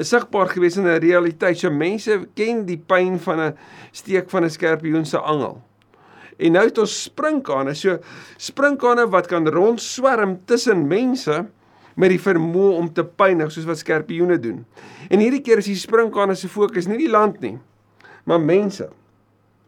'n 0.00 0.04
sigbaar 0.04 0.48
gewees 0.48 0.76
in 0.76 0.86
'n 0.86 1.00
realiteit. 1.00 1.58
So 1.58 1.70
mense 1.70 2.26
ken 2.34 2.64
die 2.66 2.78
pyn 2.78 3.18
van 3.20 3.40
'n 3.40 3.56
steek 3.92 4.30
van 4.30 4.44
'n 4.44 4.50
skorpioen 4.50 5.04
se 5.06 5.18
angel. 5.18 5.62
En 6.38 6.52
nou 6.52 6.64
het 6.64 6.78
ons 6.78 7.02
sprinkane, 7.02 7.74
so 7.74 7.98
sprinkane 8.36 9.06
wat 9.10 9.26
kan 9.26 9.48
rondswerm 9.48 10.40
tussen 10.44 10.86
mense 10.86 11.46
met 11.94 12.12
die 12.14 12.20
vermoë 12.20 12.74
om 12.78 12.90
te 12.92 13.04
pynig 13.04 13.52
soos 13.54 13.68
wat 13.68 13.80
skorpioene 13.80 14.38
doen. 14.40 14.64
En 15.10 15.22
hierdie 15.22 15.42
keer 15.44 15.62
is 15.62 15.70
die 15.70 15.78
sprinkane 15.78 16.36
se 16.38 16.50
fokus 16.50 16.88
nie 16.90 17.00
die 17.04 17.10
land 17.10 17.40
nie, 17.44 17.56
maar 18.28 18.42
mense. 18.42 18.90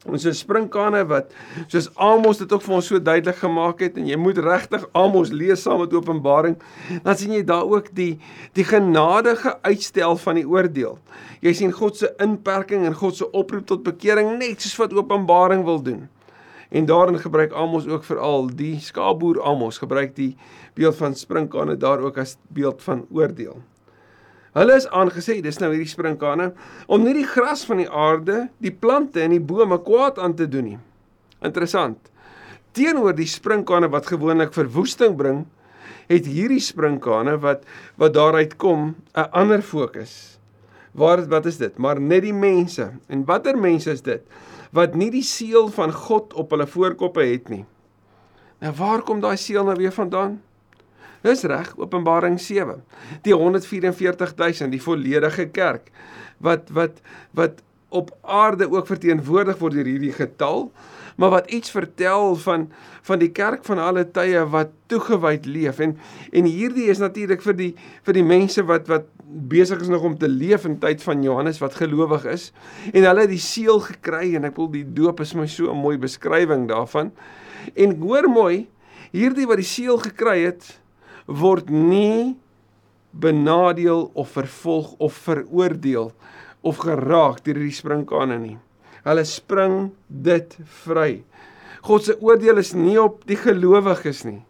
Ons 0.07 0.27
is 0.29 0.39
sprinkane 0.45 1.01
wat 1.11 1.33
soos 1.67 1.89
Amos 1.99 2.39
dit 2.39 2.53
ook 2.53 2.63
vir 2.63 2.75
ons 2.79 2.89
so 2.93 3.01
duidelik 3.03 3.39
gemaak 3.41 3.81
het 3.83 3.97
en 3.99 4.07
jy 4.07 4.19
moet 4.21 4.39
regtig 4.43 4.85
Amos 4.95 5.33
lees 5.35 5.65
saam 5.67 5.81
met 5.83 5.95
Openbaring, 5.97 6.55
dan 7.03 7.19
sien 7.19 7.35
jy 7.35 7.43
daar 7.47 7.67
ook 7.67 7.91
die 7.97 8.15
die 8.55 8.67
genadige 8.67 9.57
uitstel 9.67 10.19
van 10.23 10.39
die 10.39 10.47
oordeel. 10.47 10.99
Jy 11.43 11.55
sien 11.59 11.75
God 11.75 11.99
se 11.99 12.13
inperking 12.23 12.87
en 12.87 12.95
God 12.95 13.19
se 13.19 13.27
oproep 13.31 13.67
tot 13.67 13.83
bekering 13.87 14.37
net 14.39 14.63
soos 14.63 14.79
wat 14.85 14.95
Openbaring 14.95 15.67
wil 15.67 15.83
doen. 15.83 16.07
En 16.71 16.87
daarin 16.87 17.19
gebruik 17.19 17.53
Amos 17.53 17.87
ook 17.87 18.05
veral 18.05 18.51
die 18.57 18.81
skaapboer 18.81 19.43
Amos 19.43 19.79
gebruik 19.79 20.17
die 20.17 20.37
beeld 20.75 20.97
van 20.97 21.15
sprinkane 21.15 21.77
daar 21.77 22.03
ook 22.03 22.19
as 22.19 22.37
beeld 22.49 22.83
van 22.83 23.07
oordeel. 23.11 23.63
Hulle 24.57 24.77
is 24.77 24.89
aangesê, 24.89 25.43
dis 25.45 25.59
nou 25.61 25.69
hierdie 25.75 25.91
sprinkane, 25.91 26.53
om 26.89 27.03
nie 27.05 27.13
die 27.19 27.29
gras 27.29 27.67
van 27.69 27.83
die 27.83 27.91
aarde, 27.91 28.47
die 28.65 28.73
plante 28.73 29.21
en 29.21 29.35
die 29.35 29.43
bome 29.43 29.77
kwaad 29.85 30.19
aan 30.19 30.35
te 30.35 30.47
doen 30.49 30.71
nie. 30.71 30.79
Interessant. 31.45 32.09
Teenoor 32.77 33.13
die 33.17 33.29
sprinkane 33.29 33.91
wat 33.93 34.09
gewoonlik 34.09 34.57
verwoesting 34.57 35.17
bring, 35.17 35.45
het 36.09 36.29
hierdie 36.31 36.63
sprinkane 36.63 37.37
wat 37.43 37.67
wat 38.01 38.15
daaruit 38.15 38.57
kom 38.57 38.95
'n 39.15 39.29
ander 39.33 39.63
fokus. 39.63 40.39
Waar 40.93 41.27
wat 41.29 41.47
is 41.47 41.57
dit? 41.57 41.77
Maar 41.79 42.01
net 42.01 42.23
die 42.23 42.33
mense. 42.33 42.91
En 43.09 43.25
watter 43.25 43.59
mense 43.59 43.91
is 43.91 44.01
dit 44.03 44.23
wat 44.73 44.95
nie 44.95 45.11
die 45.11 45.25
seël 45.25 45.69
van 45.75 45.93
God 45.93 46.35
op 46.35 46.51
hulle 46.51 46.67
voorkoppe 46.67 47.25
het 47.25 47.49
nie? 47.53 47.65
Nou 48.65 48.73
waar 48.79 49.03
kom 49.03 49.21
daai 49.21 49.37
seël 49.37 49.65
nou 49.65 49.77
weer 49.77 49.93
vandaan? 49.93 50.41
Dis 51.27 51.43
reg, 51.43 51.73
Openbaring 51.77 52.39
7. 52.41 52.83
Die 53.23 53.35
144000, 53.35 54.71
die 54.71 54.83
volledige 54.83 55.49
kerk 55.51 55.91
wat 56.39 56.69
wat 56.71 57.01
wat 57.37 57.63
op 57.89 58.11
aarde 58.21 58.69
ook 58.71 58.87
verteenwoordig 58.87 59.59
word 59.59 59.77
deur 59.79 59.89
hierdie 59.89 60.13
getal, 60.13 60.71
maar 61.17 61.31
wat 61.31 61.51
iets 61.51 61.71
vertel 61.71 62.37
van 62.37 62.69
van 63.03 63.19
die 63.19 63.33
kerk 63.33 63.65
van 63.65 63.79
alle 63.79 64.05
tye 64.11 64.45
wat 64.53 64.73
toegewyd 64.93 65.47
leef 65.47 65.79
en 65.79 65.97
en 66.33 66.45
hierdie 66.45 66.91
is 66.93 67.03
natuurlik 67.03 67.43
vir 67.43 67.57
die 67.57 67.73
vir 68.03 68.19
die 68.21 68.27
mense 68.27 68.65
wat 68.69 68.89
wat 68.89 69.09
besig 69.27 69.81
is 69.81 69.89
nog 69.89 70.03
om 70.03 70.19
te 70.19 70.29
leef 70.29 70.65
in 70.65 70.79
tyd 70.79 71.03
van 71.03 71.23
Johannes 71.23 71.59
wat 71.59 71.75
gelowig 71.75 72.25
is 72.31 72.53
en 72.93 73.03
hulle 73.03 73.27
het 73.27 73.33
die 73.33 73.43
seël 73.43 73.81
gekry 73.81 74.35
en 74.37 74.47
ek 74.49 74.57
wil 74.61 74.71
die 74.71 74.87
doop 74.87 75.21
is 75.25 75.35
my 75.35 75.47
so 75.47 75.73
'n 75.73 75.83
mooi 75.83 75.97
beskrywing 75.99 76.69
daarvan. 76.69 77.13
En 77.75 77.97
hoor 78.01 78.29
mooi, 78.31 78.69
hierdie 79.11 79.47
wat 79.47 79.57
die 79.57 79.67
seël 79.67 79.99
gekry 79.99 80.45
het, 80.45 80.81
word 81.27 81.71
nie 81.71 82.37
benadeel 83.11 84.11
of 84.15 84.31
vervolg 84.37 84.95
of 84.99 85.15
veroordeel 85.15 86.13
of 86.61 86.77
geraak 86.77 87.45
deur 87.45 87.55
die 87.55 87.73
sprinkane 87.73 88.39
nie. 88.39 88.59
Hulle 89.07 89.23
spring 89.29 89.93
dit 90.09 90.57
vry. 90.83 91.23
God 91.87 92.07
se 92.09 92.17
oordeel 92.19 92.59
is 92.59 92.73
nie 92.75 92.97
op 92.99 93.21
die 93.29 93.39
gelowiges 93.39 94.25
nie. 94.27 94.41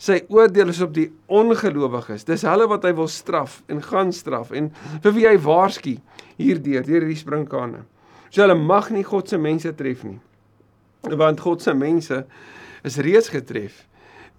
Sy 0.00 0.18
oordeel 0.32 0.72
is 0.72 0.82
op 0.84 0.92
die 0.96 1.06
ongelowiges. 1.32 2.26
Dis 2.28 2.44
hulle 2.44 2.66
wat 2.68 2.84
hy 2.84 2.92
wil 2.98 3.08
straf 3.08 3.62
en 3.72 3.80
gaan 3.84 4.12
straf 4.12 4.52
en 4.52 4.68
vir 5.04 5.16
wie 5.16 5.26
hy 5.28 5.38
waarsku 5.40 5.96
hierdeur 6.36 6.84
deur 6.84 7.06
hierdie 7.06 7.20
sprinkane. 7.20 7.84
So 8.28 8.42
hulle 8.42 8.58
mag 8.58 8.90
nie 8.92 9.06
God 9.06 9.30
se 9.30 9.38
mense 9.40 9.72
tref 9.78 10.04
nie. 10.04 10.18
Want 11.04 11.40
God 11.44 11.62
se 11.64 11.72
mense 11.76 12.24
is 12.84 13.00
reeds 13.00 13.30
getref 13.32 13.84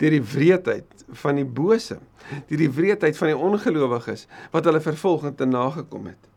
deur 0.02 0.12
die 0.12 0.26
wreedheid 0.28 1.06
van 1.24 1.38
die 1.40 1.48
bose, 1.48 2.02
deur 2.50 2.60
die 2.60 2.72
wreedheid 2.72 3.16
van 3.16 3.32
die 3.32 3.38
ongelowiges 3.48 4.26
wat 4.52 4.68
hulle 4.68 4.82
vervolgend 4.84 5.38
te 5.40 5.48
nagekom 5.48 6.10
het. 6.12 6.35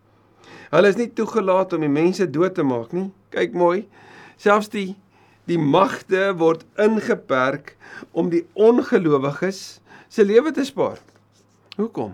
Hulle 0.72 0.88
is 0.92 0.98
nie 1.00 1.08
toegelaat 1.16 1.72
om 1.72 1.84
die 1.84 1.92
mense 1.92 2.26
dood 2.30 2.56
te 2.58 2.64
maak 2.66 2.92
nie. 2.96 3.08
Kyk 3.32 3.56
mooi. 3.56 3.86
Selfs 4.40 4.70
die 4.72 4.92
die 5.48 5.56
magte 5.56 6.26
word 6.36 6.66
ingeperk 6.76 7.72
om 8.12 8.26
die 8.28 8.42
ongelowiges 8.52 9.80
se 10.12 10.24
lewe 10.26 10.52
te 10.52 10.66
spaar. 10.68 10.98
Hoekom? 11.78 12.12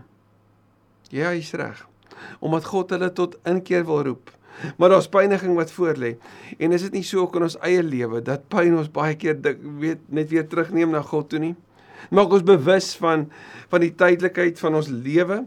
Ja, 1.11 1.32
jy's 1.34 1.50
reg. 1.58 1.80
Omdat 2.38 2.68
God 2.70 2.94
hulle 2.94 3.11
tot 3.11 3.34
inkeer 3.49 3.82
wil 3.88 4.04
roep. 4.06 4.30
Maar 4.78 4.94
daar's 4.94 5.11
pyniging 5.11 5.56
wat 5.58 5.73
voorlê. 5.75 6.14
En 6.58 6.73
is 6.73 6.87
dit 6.87 6.92
nie 6.92 7.02
so 7.02 7.25
ook 7.25 7.34
in 7.37 7.49
ons 7.49 7.58
eie 7.66 7.82
lewe 7.82 8.23
dat 8.23 8.46
pyn 8.52 8.76
ons 8.78 8.90
baie 8.92 9.16
keer 9.18 9.34
dik 9.42 9.58
weet 9.82 10.06
net 10.14 10.30
weer 10.30 10.46
terugneem 10.46 10.94
na 10.94 11.02
God 11.02 11.32
toe 11.32 11.42
nie? 11.42 11.54
Maak 12.14 12.32
ons 12.38 12.46
bewus 12.46 12.92
van 13.02 13.26
van 13.73 13.82
die 13.82 13.94
tydelikheid 13.99 14.61
van 14.62 14.78
ons 14.78 14.92
lewe 14.92 15.42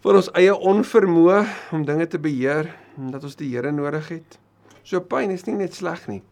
vir 0.00 0.16
ons 0.16 0.30
eie 0.38 0.52
onvermoë 0.54 1.40
om 1.76 1.82
dinge 1.84 2.06
te 2.08 2.18
beheer 2.22 2.70
en 2.96 3.10
dat 3.12 3.24
ons 3.26 3.36
die 3.36 3.50
Here 3.52 3.72
nodig 3.72 4.06
het. 4.08 4.38
So 4.80 5.02
pyn 5.04 5.32
is 5.34 5.44
nie 5.44 5.58
net 5.58 5.76
sleg 5.76 6.06
nie. 6.08 6.22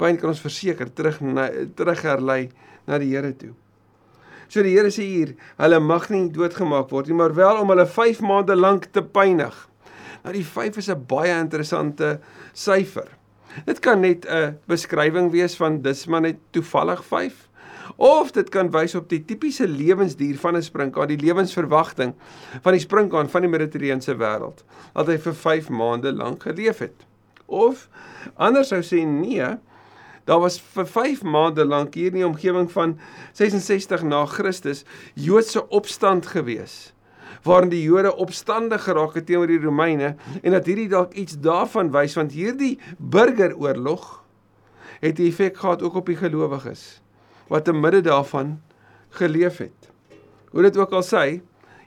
Pyn 0.00 0.16
kan 0.20 0.32
ons 0.32 0.40
verseker 0.40 0.88
terug 0.96 1.18
na, 1.20 1.50
terug 1.76 2.00
herlei 2.06 2.46
na 2.88 2.96
die 3.02 3.10
Here 3.12 3.34
toe. 3.36 3.52
So 4.48 4.64
die 4.64 4.72
Here 4.72 4.88
sê 4.92 5.04
hier, 5.04 5.34
hulle 5.60 5.80
mag 5.84 6.08
nie 6.12 6.30
doodgemaak 6.32 6.88
word 6.92 7.10
nie, 7.10 7.18
maar 7.20 7.36
wel 7.36 7.60
om 7.60 7.74
hulle 7.74 7.86
5 7.88 8.24
maande 8.24 8.56
lank 8.56 8.88
te 8.96 9.04
pynig. 9.04 9.60
Nou 10.24 10.32
die 10.32 10.46
5 10.46 10.80
is 10.80 10.88
'n 10.88 11.04
baie 11.06 11.36
interessante 11.36 12.20
syfer. 12.54 13.08
Dit 13.66 13.80
kan 13.80 14.00
net 14.00 14.24
'n 14.24 14.56
beskrywing 14.66 15.30
wees 15.30 15.56
van 15.56 15.82
dis 15.82 16.06
maar 16.06 16.22
net 16.22 16.38
toevallig 16.52 17.04
5 17.04 17.48
of 17.96 18.30
dit 18.32 18.48
kan 18.48 18.70
wys 18.70 18.94
op 18.94 19.08
die 19.08 19.24
tipiese 19.24 19.68
lewensduur 19.68 20.38
van 20.38 20.56
'n 20.56 20.62
sprinkaan, 20.62 21.08
die 21.08 21.20
lewensverwagting 21.20 22.14
van 22.62 22.72
die 22.72 22.80
sprinkaan 22.80 23.28
van 23.28 23.42
die 23.42 23.50
Mediterrane 23.50 24.16
wêreld, 24.16 24.64
dat 24.92 25.06
hy 25.06 25.18
vir 25.18 25.34
5 25.34 25.68
maande 25.68 26.12
lank 26.12 26.42
geleef 26.42 26.78
het. 26.78 27.06
Of 27.46 27.88
anders 28.36 28.68
sou 28.68 28.82
sê 28.82 29.04
nee, 29.06 29.58
daar 30.24 30.40
was 30.40 30.60
vir 30.60 30.86
5 30.86 31.22
maande 31.22 31.64
lank 31.64 31.94
hier 31.94 32.06
in 32.12 32.20
die 32.22 32.26
omgewing 32.26 32.70
van 32.70 32.98
66 33.32 34.02
na 34.02 34.24
Christus 34.26 34.84
Joodse 35.14 35.68
opstand 35.68 36.26
gewees 36.26 36.92
waarin 37.42 37.72
die 37.72 37.82
Jode 37.82 38.14
opstandig 38.22 38.84
geraak 38.84 39.16
het 39.18 39.26
teenoor 39.26 39.50
die 39.50 39.60
Romeine 39.62 40.14
en 40.42 40.54
dat 40.54 40.66
hierdie 40.66 40.88
dalk 40.88 41.14
iets 41.18 41.38
daarvan 41.42 41.90
wys 41.94 42.14
want 42.18 42.34
hierdie 42.36 42.78
burgeroorlog 42.98 44.22
het 45.02 45.18
'n 45.18 45.26
effek 45.26 45.56
gehad 45.56 45.82
ook 45.82 45.94
op 45.94 46.06
die 46.06 46.16
gelowiges 46.16 47.01
wat 47.52 47.66
te 47.68 47.74
midde 47.76 48.00
daarvan 48.08 48.56
geleef 49.18 49.60
het. 49.60 49.90
Hoe 50.52 50.64
dit 50.64 50.76
ook 50.76 50.92
al 50.96 51.04
sê, 51.04 51.24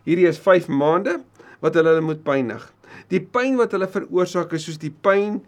hierdie 0.06 0.30
is 0.30 0.42
5 0.42 0.70
maande 0.70 1.18
wat 1.64 1.78
hulle 1.78 1.98
moet 2.06 2.22
pynig. 2.26 2.64
Die 3.10 3.22
pyn 3.22 3.58
wat 3.58 3.74
hulle 3.74 3.90
veroorsaak 3.90 4.54
is 4.58 4.68
soos 4.68 4.82
die 4.82 4.94
pyn 4.94 5.40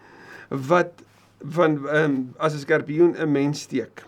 wat 0.50 1.04
van 1.58 1.78
um, 1.94 2.16
as 2.42 2.54
'n 2.54 2.66
skorpioen 2.66 3.14
'n 3.14 3.32
mens 3.32 3.62
steek. 3.62 4.04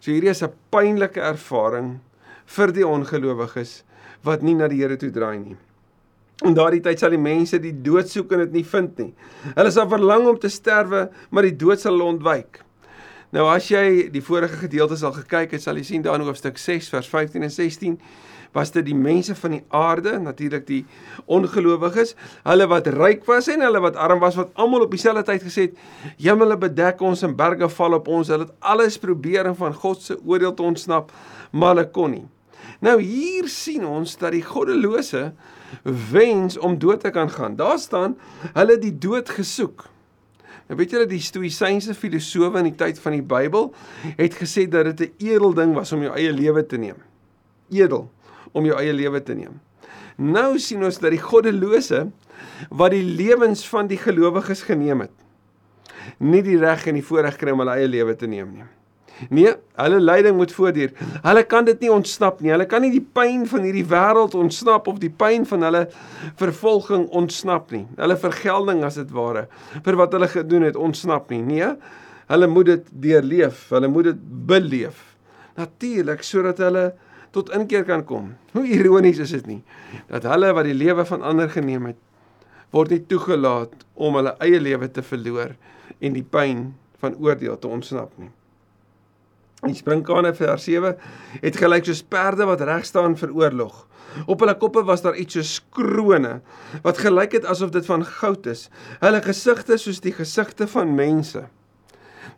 So 0.00 0.10
hierdie 0.10 0.30
is 0.30 0.42
'n 0.42 0.52
pynlike 0.70 1.20
ervaring 1.20 2.00
vir 2.46 2.72
die 2.72 2.86
ongelowiges 2.86 3.82
wat 4.22 4.42
nie 4.42 4.54
na 4.54 4.68
die 4.68 4.82
Here 4.82 4.96
toe 4.96 5.10
draai 5.10 5.38
nie. 5.38 5.56
In 6.44 6.54
daardie 6.54 6.82
tyd 6.82 6.98
sal 6.98 7.10
die 7.10 7.22
mense 7.22 7.58
die 7.58 7.74
dood 7.82 8.08
soek 8.10 8.32
en 8.32 8.38
dit 8.38 8.52
nie 8.52 8.64
vind 8.64 8.98
nie. 8.98 9.14
Hulle 9.54 9.70
sal 9.70 9.88
verlang 9.88 10.26
om 10.26 10.38
te 10.38 10.48
sterwe, 10.48 11.10
maar 11.30 11.42
die 11.42 11.56
dood 11.56 11.80
sal 11.80 11.92
hulle 11.92 12.04
ontwyk. 12.04 12.62
Nou 13.32 13.46
as 13.48 13.70
jy 13.72 14.10
die 14.12 14.20
vorige 14.20 14.58
gedeeltes 14.60 15.02
al 15.08 15.14
gekyk 15.16 15.54
het, 15.56 15.62
sal 15.64 15.78
jy 15.80 15.86
sien 15.88 16.02
daar 16.04 16.20
in 16.20 16.26
hoofstuk 16.26 16.58
6 16.60 16.90
vers 16.92 17.06
15 17.08 17.46
en 17.46 17.52
16 17.52 17.94
was 18.52 18.68
dit 18.74 18.84
die 18.84 18.96
mense 18.96 19.32
van 19.38 19.54
die 19.54 19.62
aarde, 19.72 20.18
natuurlik 20.20 20.66
die 20.68 20.82
ongelowiges, 21.32 22.12
hulle 22.44 22.66
wat 22.68 22.90
ryk 22.92 23.24
was 23.24 23.48
en 23.48 23.64
hulle 23.64 23.80
wat 23.80 23.96
arm 23.96 24.20
was 24.20 24.36
wat 24.36 24.52
almal 24.60 24.84
op 24.84 24.92
dieselfde 24.92 25.24
tyd 25.30 25.46
gesê 25.46 25.64
het, 25.70 25.78
"Hemele 26.20 26.58
bedek 26.60 27.00
ons 27.00 27.22
en 27.22 27.36
berge 27.36 27.68
val 27.68 27.94
op 27.94 28.08
ons." 28.08 28.28
Hulle 28.28 28.44
het 28.44 28.52
alles 28.60 28.98
probeer 28.98 29.48
om 29.48 29.56
van 29.56 29.74
God 29.74 30.02
se 30.02 30.18
oordeel 30.26 30.54
te 30.54 30.62
ontsnap, 30.62 31.12
maar 31.52 31.74
hulle 31.74 31.90
kon 31.90 32.10
nie. 32.10 32.28
Nou 32.80 33.00
hier 33.00 33.48
sien 33.48 33.86
ons 33.86 34.16
dat 34.16 34.32
die 34.32 34.42
goddelose 34.42 35.32
wens 36.10 36.58
om 36.58 36.78
dood 36.78 37.00
te 37.00 37.10
kan 37.10 37.30
gaan. 37.30 37.56
Daar 37.56 37.78
staan 37.78 38.16
hulle 38.52 38.78
die 38.78 38.98
dood 38.98 39.28
gesoek. 39.28 39.91
Nou 40.72 40.80
weet 40.80 40.94
julle 40.94 41.04
die 41.04 41.20
stoïsynse 41.20 41.92
filosowe 41.92 42.56
in 42.62 42.70
die 42.70 42.78
tyd 42.80 42.96
van 43.04 43.12
die 43.12 43.24
Bybel 43.28 43.66
het 44.16 44.38
gesê 44.40 44.62
dat 44.72 44.86
dit 44.88 45.00
'n 45.04 45.28
edel 45.28 45.52
ding 45.52 45.74
was 45.76 45.92
om 45.92 46.00
jou 46.00 46.14
eie 46.16 46.32
lewe 46.32 46.66
te 46.66 46.78
neem. 46.78 46.96
Edel 47.68 48.08
om 48.52 48.64
jou 48.64 48.78
eie 48.80 48.92
lewe 48.92 49.22
te 49.22 49.34
neem. 49.34 49.60
Nou 50.16 50.58
sien 50.58 50.84
ons 50.84 50.98
dat 50.98 51.10
die 51.10 51.20
goddelose 51.20 52.10
wat 52.70 52.90
die 52.90 53.04
lewens 53.04 53.68
van 53.68 53.86
die 53.86 53.98
gelowiges 53.98 54.62
geneem 54.62 55.00
het, 55.00 55.12
nie 56.18 56.42
die 56.42 56.56
reg 56.56 56.86
en 56.86 56.94
die 56.94 57.04
voorreg 57.04 57.36
kry 57.36 57.50
om 57.50 57.58
hulle 57.58 57.76
eie 57.76 57.88
lewe 57.88 58.16
te 58.16 58.26
neem 58.26 58.52
nie. 58.52 58.64
Nee, 59.30 59.54
hulle 59.78 60.00
lyding 60.00 60.36
moet 60.36 60.52
voortduur. 60.52 60.92
Hulle 61.22 61.44
kan 61.46 61.66
dit 61.68 61.80
nie 61.80 61.90
ontsnap 61.92 62.40
nie. 62.40 62.50
Hulle 62.54 62.66
kan 62.70 62.82
nie 62.84 62.92
die 62.94 63.04
pyn 63.04 63.44
van 63.50 63.66
hierdie 63.66 63.86
wêreld 63.88 64.34
ontsnap 64.38 64.88
of 64.90 64.98
die 65.02 65.10
pyn 65.10 65.46
van 65.48 65.66
hulle 65.68 65.84
vervolging 66.40 67.06
ontsnap 67.10 67.70
nie. 67.74 67.84
Hulle 68.00 68.16
vergelding 68.18 68.82
as 68.88 68.98
dit 69.00 69.14
ware 69.14 69.46
vir 69.84 69.98
wat 70.00 70.16
hulle 70.16 70.30
gedoen 70.32 70.66
het 70.68 70.76
ontsnap 70.76 71.30
nie. 71.32 71.42
Nee, 71.46 71.72
hulle 72.32 72.50
moet 72.50 72.70
dit 72.72 72.92
deurleef. 73.06 73.66
Hulle 73.74 73.90
moet 73.92 74.12
dit 74.12 74.28
beleef. 74.50 75.04
Natuurlik 75.58 76.24
sodat 76.26 76.62
hulle 76.64 76.92
tot 77.32 77.52
inkeer 77.56 77.84
kan 77.88 78.04
kom. 78.04 78.32
Hoe 78.56 78.66
ironies 78.68 79.20
is 79.22 79.34
dit 79.38 79.46
nie 79.48 79.62
dat 80.08 80.24
hulle 80.28 80.52
wat 80.56 80.64
die 80.68 80.76
lewe 80.76 81.04
van 81.08 81.24
ander 81.26 81.50
geneem 81.52 81.90
het 81.90 81.98
word 82.72 82.92
nie 82.94 83.02
toegelaat 83.08 83.72
om 84.00 84.16
hulle 84.16 84.32
eie 84.44 84.60
lewe 84.60 84.88
te 84.88 85.04
verloor 85.04 85.52
en 86.00 86.16
die 86.16 86.24
pyn 86.24 86.70
van 87.02 87.16
oordeel 87.20 87.58
te 87.60 87.68
ontsnap 87.68 88.14
nie. 88.20 88.30
Die 89.62 89.76
sprinkane 89.78 90.32
vers 90.34 90.64
7 90.66 90.96
het 91.38 91.56
gelyk 91.62 91.84
soos 91.86 92.00
perde 92.02 92.48
wat 92.48 92.64
reg 92.66 92.82
staan 92.82 93.12
vir 93.14 93.30
oorlog. 93.30 93.84
Op 94.26 94.40
hulle 94.42 94.56
koppe 94.58 94.82
was 94.88 95.04
daar 95.04 95.14
iets 95.14 95.36
soos 95.38 95.52
krone 95.70 96.40
wat 96.82 96.98
gelyk 96.98 97.36
het 97.38 97.46
asof 97.46 97.70
dit 97.70 97.86
van 97.86 98.02
goud 98.02 98.48
is. 98.50 98.64
Hulle 98.98 99.20
gesigte 99.22 99.78
soos 99.78 100.02
die 100.02 100.14
gesigte 100.16 100.66
van 100.66 100.90
mense. 100.98 101.44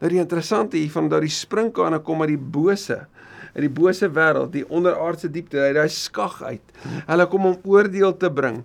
Nou 0.03 0.13
die 0.13 0.21
interessante 0.21 0.77
hier 0.77 0.93
van 0.93 1.09
dat 1.09 1.25
die 1.25 1.33
sprinkane 1.33 2.03
kom 2.05 2.21
uit 2.27 2.35
die 2.35 2.45
bose, 2.59 3.07
uit 3.55 3.65
die 3.65 3.73
bose 3.73 4.11
wêreld, 4.13 4.53
die 4.53 4.67
onderaardse 4.69 5.33
diepte, 5.33 5.63
uit 5.65 5.79
daai 5.79 5.89
skag 5.89 6.43
uit. 6.45 6.77
Hulle 7.09 7.29
kom 7.33 7.49
om 7.55 7.61
oordeel 7.65 8.19
te 8.21 8.29
bring. 8.29 8.61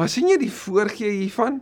Maar 0.00 0.08
sien 0.08 0.32
jy 0.32 0.40
die 0.40 0.54
voorgee 0.64 1.12
hiervan? 1.26 1.60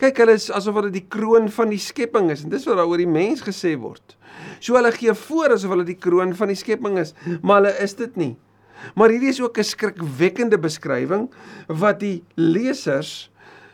Kyk, 0.00 0.18
hulle 0.22 0.36
is 0.36 0.50
asof 0.52 0.76
hulle 0.76 0.92
die 0.92 1.06
kroon 1.08 1.48
van 1.52 1.70
die 1.72 1.80
skepping 1.80 2.30
is 2.34 2.44
en 2.44 2.52
dis 2.52 2.66
wat 2.68 2.76
daar 2.80 2.90
oor 2.90 3.00
die 3.00 3.08
mens 3.08 3.44
gesê 3.44 3.76
word. 3.80 4.16
So 4.60 4.76
hulle 4.76 4.92
gee 4.92 5.14
voor 5.26 5.54
asof 5.56 5.72
hulle 5.72 5.86
die 5.88 5.98
kroon 5.98 6.34
van 6.36 6.52
die 6.52 6.58
skepping 6.58 6.98
is, 7.00 7.14
maar 7.42 7.62
hulle 7.62 7.72
is 7.84 7.96
dit 7.98 8.18
nie. 8.20 8.34
Maar 8.94 9.14
hierdie 9.14 9.32
is 9.32 9.40
ook 9.40 9.58
'n 9.58 9.64
skrikwekkende 9.64 10.58
beskrywing 10.58 11.30
wat 11.68 12.00
die 12.00 12.22
lesers 12.36 13.30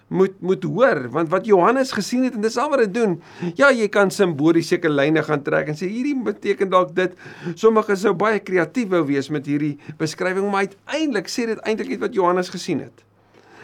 moet 0.09 0.41
moet 0.41 0.63
hoor 0.63 1.09
want 1.11 1.29
wat 1.29 1.47
Johannes 1.47 1.93
gesien 1.93 2.25
het 2.25 2.35
en 2.35 2.41
dis 2.41 2.57
al 2.57 2.71
wat 2.71 2.81
hy 2.81 2.91
doen. 2.91 3.21
Ja, 3.57 3.71
jy 3.71 3.89
kan 3.89 4.11
simbolies 4.11 4.69
seker 4.69 4.91
lyne 4.91 5.23
gaan 5.23 5.43
trek 5.43 5.69
en 5.69 5.75
sê 5.75 5.89
hierdie 5.89 6.17
beteken 6.23 6.71
dalk 6.71 6.95
dit. 6.95 7.13
Sommige 7.55 7.97
sou 7.97 8.15
baie 8.15 8.39
kreatief 8.39 8.89
wou 8.89 9.05
wees 9.07 9.31
met 9.31 9.47
hierdie 9.47 9.79
beskrywing, 9.99 10.51
maar 10.51 10.69
uiteindelik 10.69 11.29
sê 11.29 11.47
dit 11.47 11.59
eintlik 11.59 11.89
iets 11.89 12.01
wat 12.01 12.15
Johannes 12.15 12.49
gesien 12.49 12.81
het. 12.81 13.05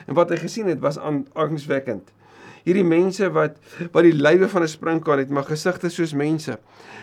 En 0.07 0.14
wat 0.14 0.30
hy 0.30 0.37
gesien 0.37 0.66
het 0.66 0.80
was 0.80 0.99
angswekkend 1.35 2.12
hierdie 2.65 2.87
mense 2.87 3.31
wat 3.35 3.59
wat 3.93 4.05
die 4.07 4.15
lywe 4.15 4.49
van 4.49 4.62
'n 4.62 4.69
sprinkaan 4.69 5.19
het, 5.19 5.31
maar 5.31 5.45
gesigte 5.45 5.88
soos 5.88 6.12
mense. 6.12 6.59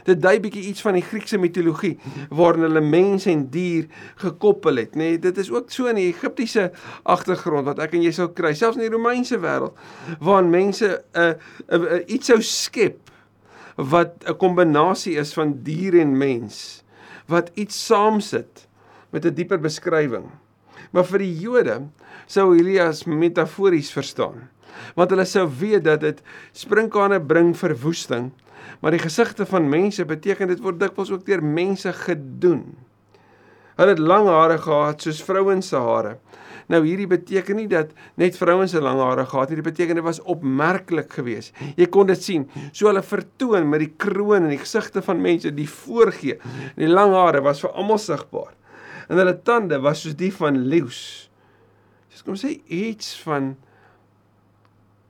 Dit 0.05 0.21
dui 0.21 0.39
bietjie 0.39 0.67
iets 0.69 0.81
van 0.81 0.93
die 0.93 1.01
Griekse 1.01 1.37
mitologie 1.37 1.97
waarin 2.29 2.61
hulle 2.61 2.81
mens 2.81 3.25
en 3.25 3.49
dier 3.49 3.87
gekoppel 4.15 4.75
het, 4.75 4.95
nê. 4.95 4.97
Nee, 4.97 5.19
dit 5.19 5.37
is 5.37 5.51
ook 5.51 5.71
so 5.71 5.85
in 5.85 5.95
die 5.95 6.13
Egiptiese 6.13 6.71
agtergrond 7.03 7.65
wat 7.65 7.79
ek 7.79 7.93
en 7.93 8.01
jy 8.01 8.11
sou 8.11 8.29
kry, 8.33 8.53
selfs 8.53 8.77
in 8.77 8.85
die 8.85 8.93
Romeinse 8.93 9.39
wêreld, 9.39 9.73
waarin 10.19 10.49
mense 10.49 11.03
'n 11.13 11.19
uh, 11.19 11.33
uh, 11.69 11.81
uh, 11.81 12.03
iets 12.07 12.27
sou 12.27 12.41
skep 12.41 13.11
wat 13.75 14.23
'n 14.27 14.37
kombinasie 14.37 15.17
is 15.17 15.33
van 15.33 15.59
dier 15.63 15.99
en 15.99 16.17
mens 16.17 16.83
wat 17.27 17.51
iets 17.53 17.85
saamsit 17.85 18.67
met 19.09 19.25
'n 19.25 19.33
dieper 19.33 19.59
beskrywing. 19.59 20.29
Maar 20.91 21.07
vir 21.09 21.25
die 21.25 21.33
Jode 21.45 21.79
sou 22.25 22.51
Elias 22.55 23.05
metafories 23.05 23.93
verstaan 23.95 24.49
want 24.95 25.13
hulle 25.13 25.23
sou 25.23 25.45
weet 25.59 25.85
dat 25.85 26.01
dit 26.03 26.17
sprinkane 26.53 27.21
bring 27.23 27.53
verwoesting 27.55 28.33
Maar 28.79 28.95
die 28.95 29.03
gesigte 29.03 29.45
van 29.45 29.69
mense 29.69 30.05
beteken 30.05 30.51
dit 30.51 30.61
word 30.63 30.79
dikwels 30.81 31.11
ook 31.13 31.25
deur 31.27 31.43
mense 31.43 31.93
gedoen. 32.05 32.75
Hulle 33.75 33.95
het 33.95 34.01
lang 34.01 34.27
hare 34.31 34.57
gehad 34.61 35.03
soos 35.03 35.23
vrouens 35.23 35.69
se 35.71 35.79
hare. 35.79 36.15
Nou 36.71 36.79
hierdie 36.85 37.09
beteken 37.09 37.59
nie 37.59 37.67
dat 37.69 37.91
net 38.17 38.37
vrouens 38.39 38.71
se 38.73 38.81
lang 38.81 38.97
hare 39.03 39.25
gehad 39.29 39.51
het, 39.51 39.59
dit 39.59 39.67
beteken 39.67 39.99
dit 39.99 40.05
was 40.05 40.21
opmerklik 40.21 41.11
geweest. 41.13 41.53
Jy 41.77 41.89
kon 41.93 42.09
dit 42.09 42.21
sien. 42.21 42.47
So 42.71 42.89
hulle 42.89 43.03
vertoon 43.05 43.67
met 43.69 43.83
die 43.83 43.91
kroon 44.01 44.47
en 44.47 44.53
die 44.53 44.61
gesigte 44.61 45.03
van 45.05 45.21
mense, 45.21 45.51
die 45.53 45.69
voorgee. 45.69 46.39
Die 46.79 46.89
lang 46.89 47.13
hare 47.13 47.43
was 47.45 47.61
vir 47.61 47.75
almal 47.75 48.01
sigbaar. 48.01 48.53
En 49.07 49.17
hulle 49.17 49.35
tande 49.45 49.79
was 49.83 50.01
soos 50.01 50.15
die 50.17 50.31
van 50.33 50.57
leeu's. 50.69 51.29
Dis 52.09 52.23
kom 52.25 52.37
sê 52.39 52.55
iets 52.71 53.13
van 53.25 53.53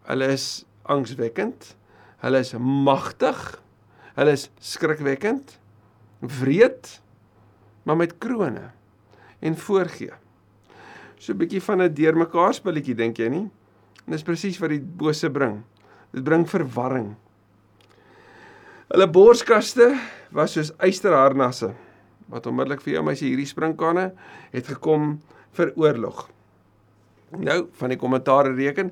hulle 0.10 0.28
is 0.34 0.66
angswekkend. 0.84 1.76
Hulle 2.24 2.42
is 2.44 2.54
magtig. 2.60 3.40
Hulle 4.16 4.36
is 4.36 4.50
skrikwekkend. 4.60 5.58
Wreed, 6.20 7.02
maar 7.84 7.98
met 8.00 8.18
krones 8.18 8.72
en 9.46 9.58
voorgee 9.58 10.16
so 11.26 11.34
'n 11.34 11.38
bietjie 11.38 11.62
van 11.62 11.82
'n 11.82 11.94
deurmekaar 11.94 12.54
spelletjie 12.54 12.96
dink 12.96 13.18
jy 13.18 13.28
nie? 13.28 13.50
En 14.06 14.12
dis 14.12 14.24
presies 14.24 14.60
wat 14.60 14.70
die 14.70 14.82
bose 14.82 15.30
bring. 15.30 15.64
Dit 16.14 16.24
bring 16.24 16.50
verwarring. 16.50 17.16
Hulle 18.88 19.08
borskaste 19.10 20.00
was 20.32 20.54
soos 20.54 20.72
eysterharnasse 20.78 21.74
wat 22.32 22.48
onmiddellik 22.48 22.82
vir 22.82 22.94
jou 22.94 23.04
meisie 23.04 23.30
hierdie 23.30 23.50
springkane 23.50 24.12
het 24.52 24.68
gekom 24.68 25.20
vir 25.58 25.72
oorlog. 25.76 26.28
Nou 27.36 27.68
van 27.80 27.90
die 27.90 28.00
kommentaar 28.00 28.52
reken 28.56 28.92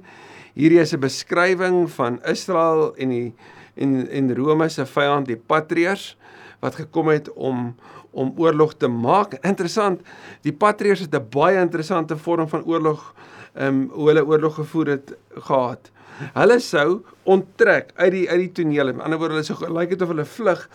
hierdie 0.53 0.79
is 0.79 0.93
'n 0.93 0.99
beskrywing 0.99 1.89
van 1.89 2.19
Israel 2.25 2.93
en 2.95 3.09
die 3.09 3.33
en 3.75 4.07
en 4.09 4.35
Rome 4.35 4.69
se 4.69 4.85
vyand 4.85 5.27
die 5.27 5.37
patriërs 5.37 6.17
wat 6.61 6.75
gekom 6.75 7.07
het 7.07 7.29
om 7.33 7.75
om 8.13 8.33
oorlog 8.37 8.75
te 8.77 8.87
maak. 8.87 9.33
Interessant, 9.41 10.01
die 10.41 10.53
patriërs 10.53 10.99
het 10.99 11.15
'n 11.15 11.29
baie 11.29 11.59
interessante 11.59 12.17
vorm 12.17 12.47
van 12.47 12.63
oorlog 12.63 13.13
ehm 13.53 13.67
um, 13.67 13.89
hoe 13.89 14.07
hulle 14.07 14.25
oorlog 14.25 14.55
gevoer 14.55 14.87
het 14.87 15.17
gehad. 15.29 15.91
Hulle 16.33 16.59
sou 16.63 17.03
onttrek 17.29 17.91
uit 17.95 18.11
die 18.13 18.23
uit 18.29 18.39
die 18.41 18.51
toneel. 18.59 18.91
In 18.93 19.01
ander 19.03 19.19
woorde, 19.19 19.37
hulle 19.37 19.47
sou 19.47 19.57
gelyk 19.59 19.95
het 19.95 20.03
of 20.03 20.11
hulle 20.11 20.25
vlug 20.27 20.65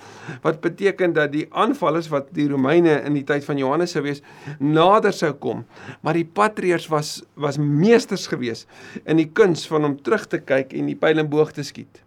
wat 0.44 0.60
beteken 0.64 1.14
dat 1.16 1.32
die 1.34 1.46
aanvallers 1.50 2.08
wat 2.12 2.30
die 2.36 2.48
Romeine 2.50 2.98
in 3.06 3.16
die 3.18 3.24
tyd 3.28 3.46
van 3.46 3.60
Johannes 3.60 3.94
sou 3.96 4.02
wees 4.06 4.22
nader 4.58 5.14
sou 5.16 5.32
kom. 5.40 5.64
Maar 6.02 6.20
die 6.20 6.26
patriërs 6.26 6.88
was 6.92 7.18
was 7.36 7.60
meesters 7.60 8.26
gewees 8.30 8.66
in 9.04 9.20
die 9.20 9.28
kuns 9.28 9.66
van 9.70 9.86
om 9.88 9.96
terug 10.02 10.26
te 10.28 10.40
kyk 10.40 10.74
en 10.76 10.90
die 10.90 10.98
pyl 10.98 11.20
en 11.20 11.30
boog 11.30 11.52
te 11.56 11.66
skiet. 11.66 12.02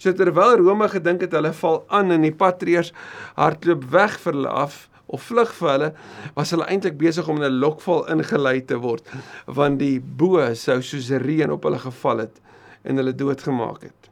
So 0.00 0.12
terwyl 0.16 0.60
Rome 0.60 0.88
gedink 0.88 1.26
het 1.26 1.34
hulle 1.36 1.52
val 1.56 1.82
aan 1.92 2.14
en 2.14 2.24
die 2.24 2.36
patriërs 2.36 2.94
hardloop 3.36 3.84
weg 3.92 4.16
vir 4.22 4.36
hulle 4.36 4.54
af 4.62 4.86
of 5.10 5.24
vlug 5.26 5.50
vir 5.58 5.70
hulle, 5.72 5.88
was 6.36 6.52
hulle 6.54 6.68
eintlik 6.70 6.94
besig 7.00 7.26
om 7.28 7.40
in 7.40 7.48
'n 7.48 7.58
lokval 7.58 8.06
ingelei 8.12 8.60
te 8.62 8.76
word, 8.78 9.02
want 9.46 9.78
die 9.78 9.98
bo 9.98 10.38
sou 10.54 10.80
soos 10.80 11.10
reën 11.10 11.50
op 11.50 11.64
hulle 11.64 11.78
geval 11.78 12.18
het 12.18 12.38
en 12.84 13.00
hulle 13.00 13.14
doodgemaak 13.16 13.84
het. 13.88 14.10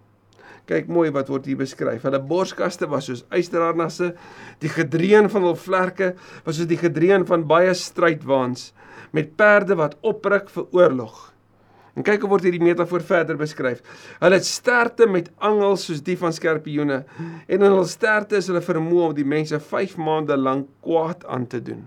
Kyk 0.68 0.90
mooi 0.92 1.08
wat 1.14 1.30
word 1.32 1.46
hier 1.48 1.56
beskryf. 1.56 2.02
Hulle 2.04 2.20
borskaste 2.20 2.88
was 2.92 3.08
soos 3.08 3.24
eysterharnasse, 3.32 4.12
die 4.60 4.72
gedreun 4.72 5.30
van 5.32 5.46
hul 5.48 5.56
vlerke 5.56 6.12
was 6.44 6.58
soos 6.58 6.68
die 6.68 6.80
gedreun 6.80 7.24
van 7.28 7.46
baie 7.48 7.72
strydwaans 7.72 8.72
met 9.16 9.32
perde 9.40 9.78
wat 9.78 9.96
opruk 10.04 10.52
vir 10.52 10.66
oorlog. 10.76 11.16
En 11.96 12.04
kyk 12.06 12.22
hoe 12.22 12.30
word 12.30 12.44
hierdie 12.46 12.62
metafoor 12.62 13.02
verder 13.02 13.38
beskryf. 13.40 13.80
Hulle 14.20 14.38
het 14.38 14.46
sterte 14.46 15.08
met 15.10 15.32
angels 15.42 15.88
soos 15.88 16.04
die 16.04 16.18
van 16.20 16.36
skorpioene 16.36 17.00
en 17.18 17.56
in 17.56 17.64
hul 17.66 17.86
sterte 17.88 18.38
is 18.38 18.52
hulle 18.52 18.62
vermoë 18.62 19.08
om 19.08 19.16
die 19.16 19.26
mense 19.26 19.58
5 19.58 19.96
maande 19.98 20.36
lank 20.38 20.68
kwaad 20.84 21.24
aan 21.26 21.48
te 21.50 21.62
doen. 21.64 21.86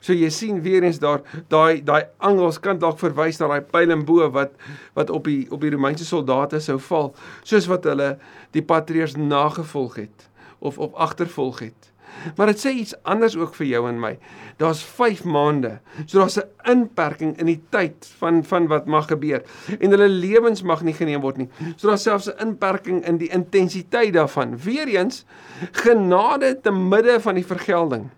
So 0.00 0.12
jy 0.12 0.30
sien 0.30 0.62
weer 0.62 0.82
eens 0.82 0.98
daar 1.02 1.22
daai 1.48 1.82
daai 1.84 2.04
angels 2.18 2.60
kan 2.60 2.78
dalk 2.78 2.98
verwys 2.98 3.40
na 3.40 3.48
daai 3.48 3.60
pyl 3.60 3.90
en 3.90 4.04
bo 4.04 4.30
wat 4.30 4.54
wat 4.94 5.10
op 5.10 5.24
die 5.24 5.46
op 5.50 5.60
die 5.60 5.70
Romeinse 5.74 6.04
soldate 6.04 6.60
sou 6.60 6.78
val, 6.78 7.14
soos 7.42 7.68
wat 7.70 7.84
hulle 7.84 8.16
die 8.56 8.62
patriërs 8.62 9.16
nagevolg 9.16 10.02
het 10.04 10.28
of 10.58 10.78
op 10.78 10.94
agtervolg 10.94 11.60
het. 11.68 11.92
Maar 12.36 12.50
dit 12.52 12.60
sê 12.60 12.72
iets 12.74 12.94
anders 13.02 13.36
ook 13.36 13.54
vir 13.58 13.66
jou 13.66 13.82
en 13.88 13.98
my. 14.00 14.12
Daar's 14.58 14.82
5 14.82 15.24
maande. 15.24 15.78
So 16.06 16.18
daar's 16.18 16.38
'n 16.38 16.48
inperking 16.70 17.36
in 17.38 17.46
die 17.46 17.60
tyd 17.70 18.10
van 18.18 18.44
van 18.44 18.66
wat 18.66 18.86
mag 18.86 19.06
gebeur 19.06 19.42
en 19.80 19.90
hulle 19.90 20.08
lewens 20.08 20.62
mag 20.62 20.82
nie 20.82 20.94
geneem 20.94 21.20
word 21.20 21.36
nie. 21.36 21.48
So 21.76 21.88
daar's 21.88 22.02
selfs 22.02 22.28
'n 22.28 22.46
inperking 22.46 23.04
in 23.04 23.18
die 23.18 23.28
intensiteit 23.28 24.12
daarvan. 24.12 24.58
Weereens 24.58 25.24
genade 25.72 26.60
te 26.60 26.70
midde 26.70 27.20
van 27.20 27.34
die 27.34 27.46
vergelding. 27.46 28.10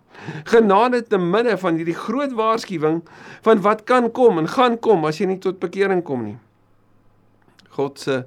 Genade 0.50 1.02
te 1.06 1.18
midde 1.18 1.56
van 1.60 1.78
hierdie 1.80 1.96
groot 1.96 2.32
waarskuwing 2.36 3.00
van 3.46 3.62
wat 3.64 3.84
kan 3.88 4.10
kom 4.12 4.38
en 4.38 4.48
gaan 4.48 4.78
kom 4.78 5.04
as 5.08 5.20
jy 5.20 5.30
nie 5.30 5.40
tot 5.42 5.60
bekering 5.62 6.02
kom 6.06 6.24
nie. 6.26 6.38
God 7.76 7.98
se 7.98 8.24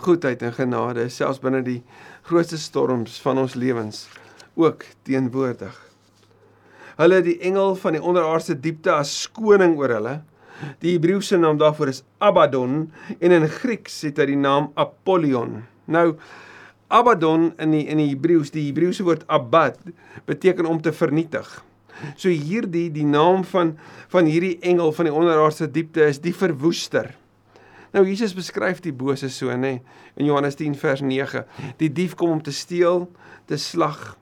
goedheid 0.00 0.42
en 0.42 0.54
genade 0.56 1.08
selfs 1.12 1.42
binne 1.42 1.60
die 1.64 1.82
grootste 2.28 2.58
storms 2.58 3.18
van 3.22 3.38
ons 3.42 3.54
lewens 3.54 4.06
ook 4.58 4.84
teenwoordig. 5.08 5.74
Hulle 7.00 7.20
die 7.24 7.38
engel 7.46 7.76
van 7.80 7.96
die 7.96 8.02
onderaardse 8.02 8.58
diepte 8.60 8.92
as 8.92 9.12
skoning 9.24 9.76
oor 9.80 9.94
hulle. 9.96 10.18
Die 10.84 10.92
Hebreëse 10.96 11.38
naam 11.40 11.60
daarvoor 11.60 11.92
is 11.92 12.02
Abaddon 12.20 12.90
en 13.18 13.32
in 13.36 13.48
Grieks 13.48 14.02
het 14.04 14.20
hy 14.20 14.26
die 14.34 14.40
naam 14.40 14.68
Apollyon. 14.80 15.62
Nou 15.88 16.06
Abaddon 16.90 17.52
in 17.62 17.74
die 17.74 17.84
in 17.86 18.00
die 18.02 18.08
Hebreëus, 18.10 18.50
die 18.50 18.66
Hebreëse 18.66 19.06
woord 19.06 19.22
abad 19.30 19.78
beteken 20.26 20.66
om 20.66 20.80
te 20.82 20.92
vernietig. 20.92 21.46
So 22.16 22.32
hierdie 22.32 22.88
die 22.90 23.06
naam 23.06 23.44
van 23.46 23.76
van 24.10 24.26
hierdie 24.26 24.56
engel 24.66 24.92
van 24.96 25.06
die 25.06 25.14
onderaardse 25.14 25.70
diepte 25.70 26.08
is 26.08 26.18
die 26.22 26.34
verwoester. 26.34 27.12
Nou 27.94 28.04
Jesus 28.06 28.34
beskryf 28.34 28.82
die 28.82 28.94
bose 28.94 29.30
so 29.30 29.54
nê 29.54 29.76
in 30.16 30.26
Johannes 30.26 30.58
10 30.58 30.74
vers 30.78 31.02
9. 31.02 31.44
Die 31.78 31.92
dief 31.92 32.16
kom 32.18 32.38
om 32.38 32.42
te 32.42 32.54
steel, 32.54 33.06
te 33.46 33.58
slag 33.58 34.16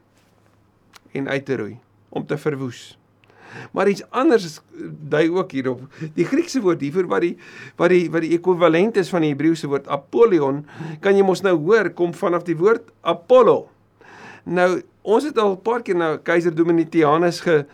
en 1.12 1.28
uit 1.28 1.44
te 1.44 1.56
roei 1.56 1.76
om 2.08 2.26
te 2.26 2.36
verwoes. 2.36 2.97
Maar 3.72 3.88
iets 3.88 4.04
anders 4.10 4.44
is 4.44 4.60
dui 5.08 5.28
ook 5.30 5.52
hierop. 5.52 5.80
Die 6.14 6.26
Griekse 6.28 6.60
woord 6.60 6.80
hiervoor 6.80 7.08
wat 7.10 7.24
die 7.26 7.34
wat 7.76 7.92
die 7.94 8.04
wat 8.10 8.24
die 8.26 8.34
ekwivalent 8.36 8.96
is 8.96 9.10
van 9.12 9.24
die 9.24 9.32
Hebreëse 9.32 9.70
woord 9.70 9.88
Apollyon, 9.88 10.64
kan 11.00 11.16
jy 11.16 11.24
mos 11.26 11.42
nou 11.46 11.56
hoor 11.56 11.90
kom 11.90 12.14
vanaf 12.14 12.46
die 12.48 12.56
woord 12.58 12.90
Apollo. 13.00 13.68
Nou 14.44 14.70
ons 15.02 15.24
het 15.24 15.38
al 15.38 15.52
'n 15.52 15.62
paar 15.62 15.82
keer 15.82 15.96
nou 15.96 16.18
keiser 16.18 16.54
Domitianus 16.54 17.40
ge 17.40 17.64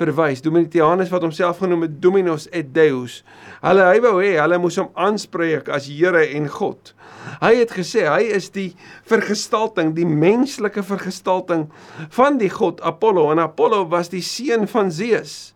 verwys. 0.00 0.42
Domitianus 0.42 1.10
wat 1.12 1.22
homself 1.24 1.60
genoem 1.62 1.86
het 1.86 1.96
Dominus 2.02 2.48
et 2.54 2.72
Deus. 2.74 3.20
Hulle 3.62 3.86
hy 3.86 4.00
wou 4.04 4.16
hê 4.22 4.34
hulle 4.40 4.58
moes 4.62 4.78
hom 4.80 4.90
aanspreek 4.98 5.70
as 5.72 5.88
Here 5.90 6.24
en 6.34 6.48
God. 6.50 6.92
Hy 7.40 7.54
het 7.60 7.72
gesê 7.74 8.04
hy 8.08 8.26
is 8.36 8.50
die 8.54 8.72
vergestalting, 9.08 9.94
die 9.96 10.08
menslike 10.08 10.84
vergestalting 10.84 11.68
van 12.14 12.38
die 12.42 12.50
god 12.52 12.82
Apollo 12.84 13.30
en 13.32 13.42
Apollo 13.42 13.86
was 13.92 14.12
die 14.12 14.22
seun 14.24 14.68
van 14.70 14.92
Zeus. 14.92 15.54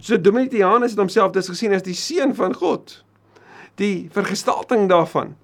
So 0.00 0.16
Domitianus 0.16 0.94
het 0.94 1.02
homself 1.02 1.34
dus 1.34 1.50
gesien 1.50 1.74
as 1.74 1.84
die 1.86 1.98
seun 1.98 2.36
van 2.38 2.54
God. 2.54 3.00
Die 3.80 4.08
vergestalting 4.14 4.86
daarvan. 4.90 5.34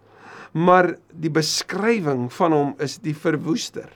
Maar 0.55 0.95
die 1.13 1.33
beskrywing 1.33 2.29
van 2.33 2.55
hom 2.55 2.71
is 2.83 2.97
die 3.03 3.17
verwoester. 3.17 3.91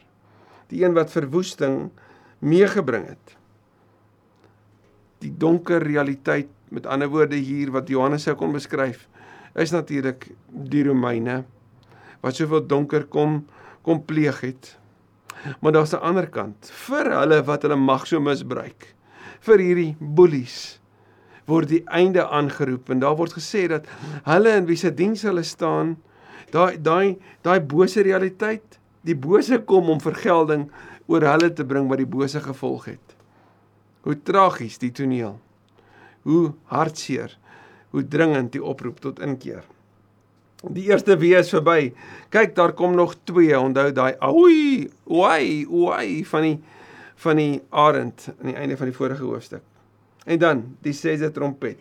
Die 0.72 0.82
een 0.82 0.96
wat 0.96 1.12
verwoesting 1.14 1.86
meegebring 2.42 3.06
het 3.12 3.36
die 5.22 5.32
donker 5.38 5.82
realiteit 5.82 6.50
met 6.72 6.86
ander 6.86 7.10
woorde 7.12 7.36
hier 7.36 7.72
wat 7.72 7.88
Johannes 7.88 8.26
sou 8.26 8.34
kon 8.38 8.52
beskryf 8.52 9.06
is 9.58 9.72
natuurlik 9.74 10.30
die 10.48 10.84
Romeine 10.86 11.42
wat 12.22 12.38
soveel 12.38 12.64
donker 12.66 13.04
kom 13.10 13.42
kom 13.82 13.98
pleeg 14.06 14.40
het. 14.40 14.76
Maar 15.60 15.72
daar's 15.72 15.92
'n 15.92 16.04
ander 16.06 16.28
kant 16.30 16.70
vir 16.70 17.10
hulle 17.18 17.42
wat 17.44 17.62
hulle 17.62 17.76
mag 17.76 18.06
so 18.06 18.20
misbruik. 18.20 18.94
Vir 19.40 19.58
hierdie 19.58 19.96
bullies 19.98 20.80
word 21.46 21.68
die 21.68 21.82
einde 21.86 22.28
aangeroep 22.28 22.90
en 22.90 22.98
daar 22.98 23.16
word 23.16 23.32
gesê 23.32 23.66
dat 23.68 23.86
hulle 24.24 24.56
in 24.56 24.66
wie 24.66 24.76
se 24.76 24.94
diens 24.94 25.22
hulle 25.22 25.42
staan, 25.42 25.96
daai 26.50 26.78
daai 26.82 27.18
daai 27.42 27.60
bose 27.60 28.02
realiteit, 28.02 28.78
die 29.02 29.16
bose 29.16 29.58
kom 29.58 29.90
om 29.90 30.00
vergelding 30.00 30.70
oor 31.06 31.20
hulle 31.20 31.52
te 31.52 31.64
bring 31.64 31.88
wat 31.88 31.98
die 31.98 32.06
bose 32.06 32.40
gevolg 32.40 32.84
het. 32.84 33.16
Hoe 34.02 34.16
tragies 34.22 34.78
die 34.82 34.92
toneel. 34.92 35.36
Hoe 36.22 36.52
hartseer. 36.70 37.38
Hoe 37.90 38.04
dringend 38.08 38.52
die 38.52 38.62
oproep 38.64 39.00
tot 39.00 39.20
inkeer. 39.22 39.64
Die 40.62 40.86
eerste 40.90 41.16
wee 41.18 41.34
is 41.38 41.50
verby. 41.50 41.92
Kyk, 42.30 42.54
daar 42.54 42.72
kom 42.78 42.94
nog 42.94 43.16
twee. 43.24 43.58
Onthou 43.58 43.90
daai 43.92 44.14
oei, 44.22 44.90
oei, 45.10 45.66
oei 45.66 46.24
van 46.24 46.48
die 46.48 46.56
van 47.22 47.38
die 47.38 47.60
arend 47.70 48.24
aan 48.40 48.48
die 48.50 48.56
einde 48.58 48.76
van 48.76 48.88
die 48.90 48.96
vorige 48.96 49.22
hoofstuk. 49.22 49.62
En 50.26 50.38
dan 50.42 50.62
die 50.82 50.94
sesde 50.96 51.30
trompet 51.30 51.78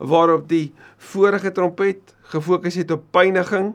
waarop 0.00 0.46
die 0.48 0.72
vorige 0.96 1.52
trompet 1.52 2.14
gefokus 2.32 2.78
het 2.80 2.90
op 2.90 3.04
pyniging. 3.12 3.74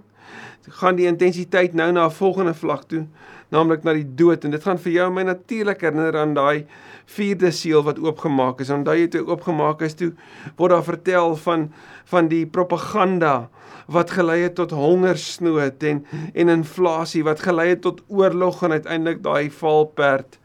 gaan 0.65 0.95
die 0.97 1.05
intensiteit 1.05 1.73
nou 1.73 1.91
na 1.91 2.05
'n 2.05 2.11
volgende 2.11 2.53
vlak 2.53 2.83
toe, 2.83 3.05
naamlik 3.55 3.85
na 3.87 3.95
die 3.95 4.07
dood 4.19 4.45
en 4.45 4.53
dit 4.55 4.63
gaan 4.63 4.79
vir 4.81 4.97
jou 4.97 5.07
en 5.09 5.15
my 5.15 5.25
natuurlik 5.27 5.83
herinner 5.85 6.17
aan 6.19 6.35
daai 6.35 6.65
vierde 7.15 7.51
seël 7.55 7.85
wat 7.85 8.01
oopgemaak 8.03 8.61
is. 8.63 8.71
En 8.73 8.83
daai 8.85 9.07
toe 9.11 9.23
oopgemaak 9.25 9.83
is 9.85 9.95
toe 9.97 10.11
word 10.59 10.75
daar 10.75 10.87
vertel 10.87 11.35
van 11.45 11.69
van 12.11 12.29
die 12.29 12.45
propaganda 12.45 13.49
wat 13.91 14.11
gelei 14.17 14.41
het 14.43 14.55
tot 14.57 14.73
hongersnood 14.75 15.83
en 15.83 16.03
en 16.33 16.53
inflasie 16.53 17.23
wat 17.25 17.43
gelei 17.45 17.69
het 17.73 17.81
tot 17.85 18.01
oorlog 18.07 18.63
en 18.65 18.77
uiteindelik 18.77 19.23
daai 19.23 19.49
valperd 19.61 20.39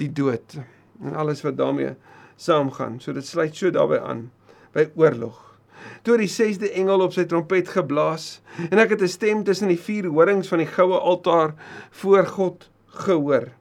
die 0.00 0.10
dood 0.12 0.58
en 1.02 1.14
alles 1.18 1.42
wat 1.42 1.56
daarmee 1.56 1.94
saamgaan. 2.36 3.00
So 3.00 3.12
dit 3.12 3.26
sluit 3.26 3.56
so 3.56 3.70
daarbey 3.70 4.00
aan 4.00 4.30
by 4.74 4.88
oorlog. 4.96 5.51
Toe 6.02 6.16
die 6.18 6.30
6de 6.30 6.72
engel 6.72 7.00
op 7.00 7.12
sy 7.12 7.24
trompet 7.24 7.68
geblaas 7.68 8.42
en 8.70 8.78
ek 8.78 8.96
het 8.96 9.02
'n 9.02 9.08
stem 9.08 9.44
tussen 9.44 9.68
die 9.68 9.78
vier 9.78 10.06
horings 10.06 10.48
van 10.48 10.58
die 10.58 10.66
goue 10.66 10.98
altaar 10.98 11.54
voor 11.90 12.26
God 12.26 12.70
gehoor. 12.86 13.52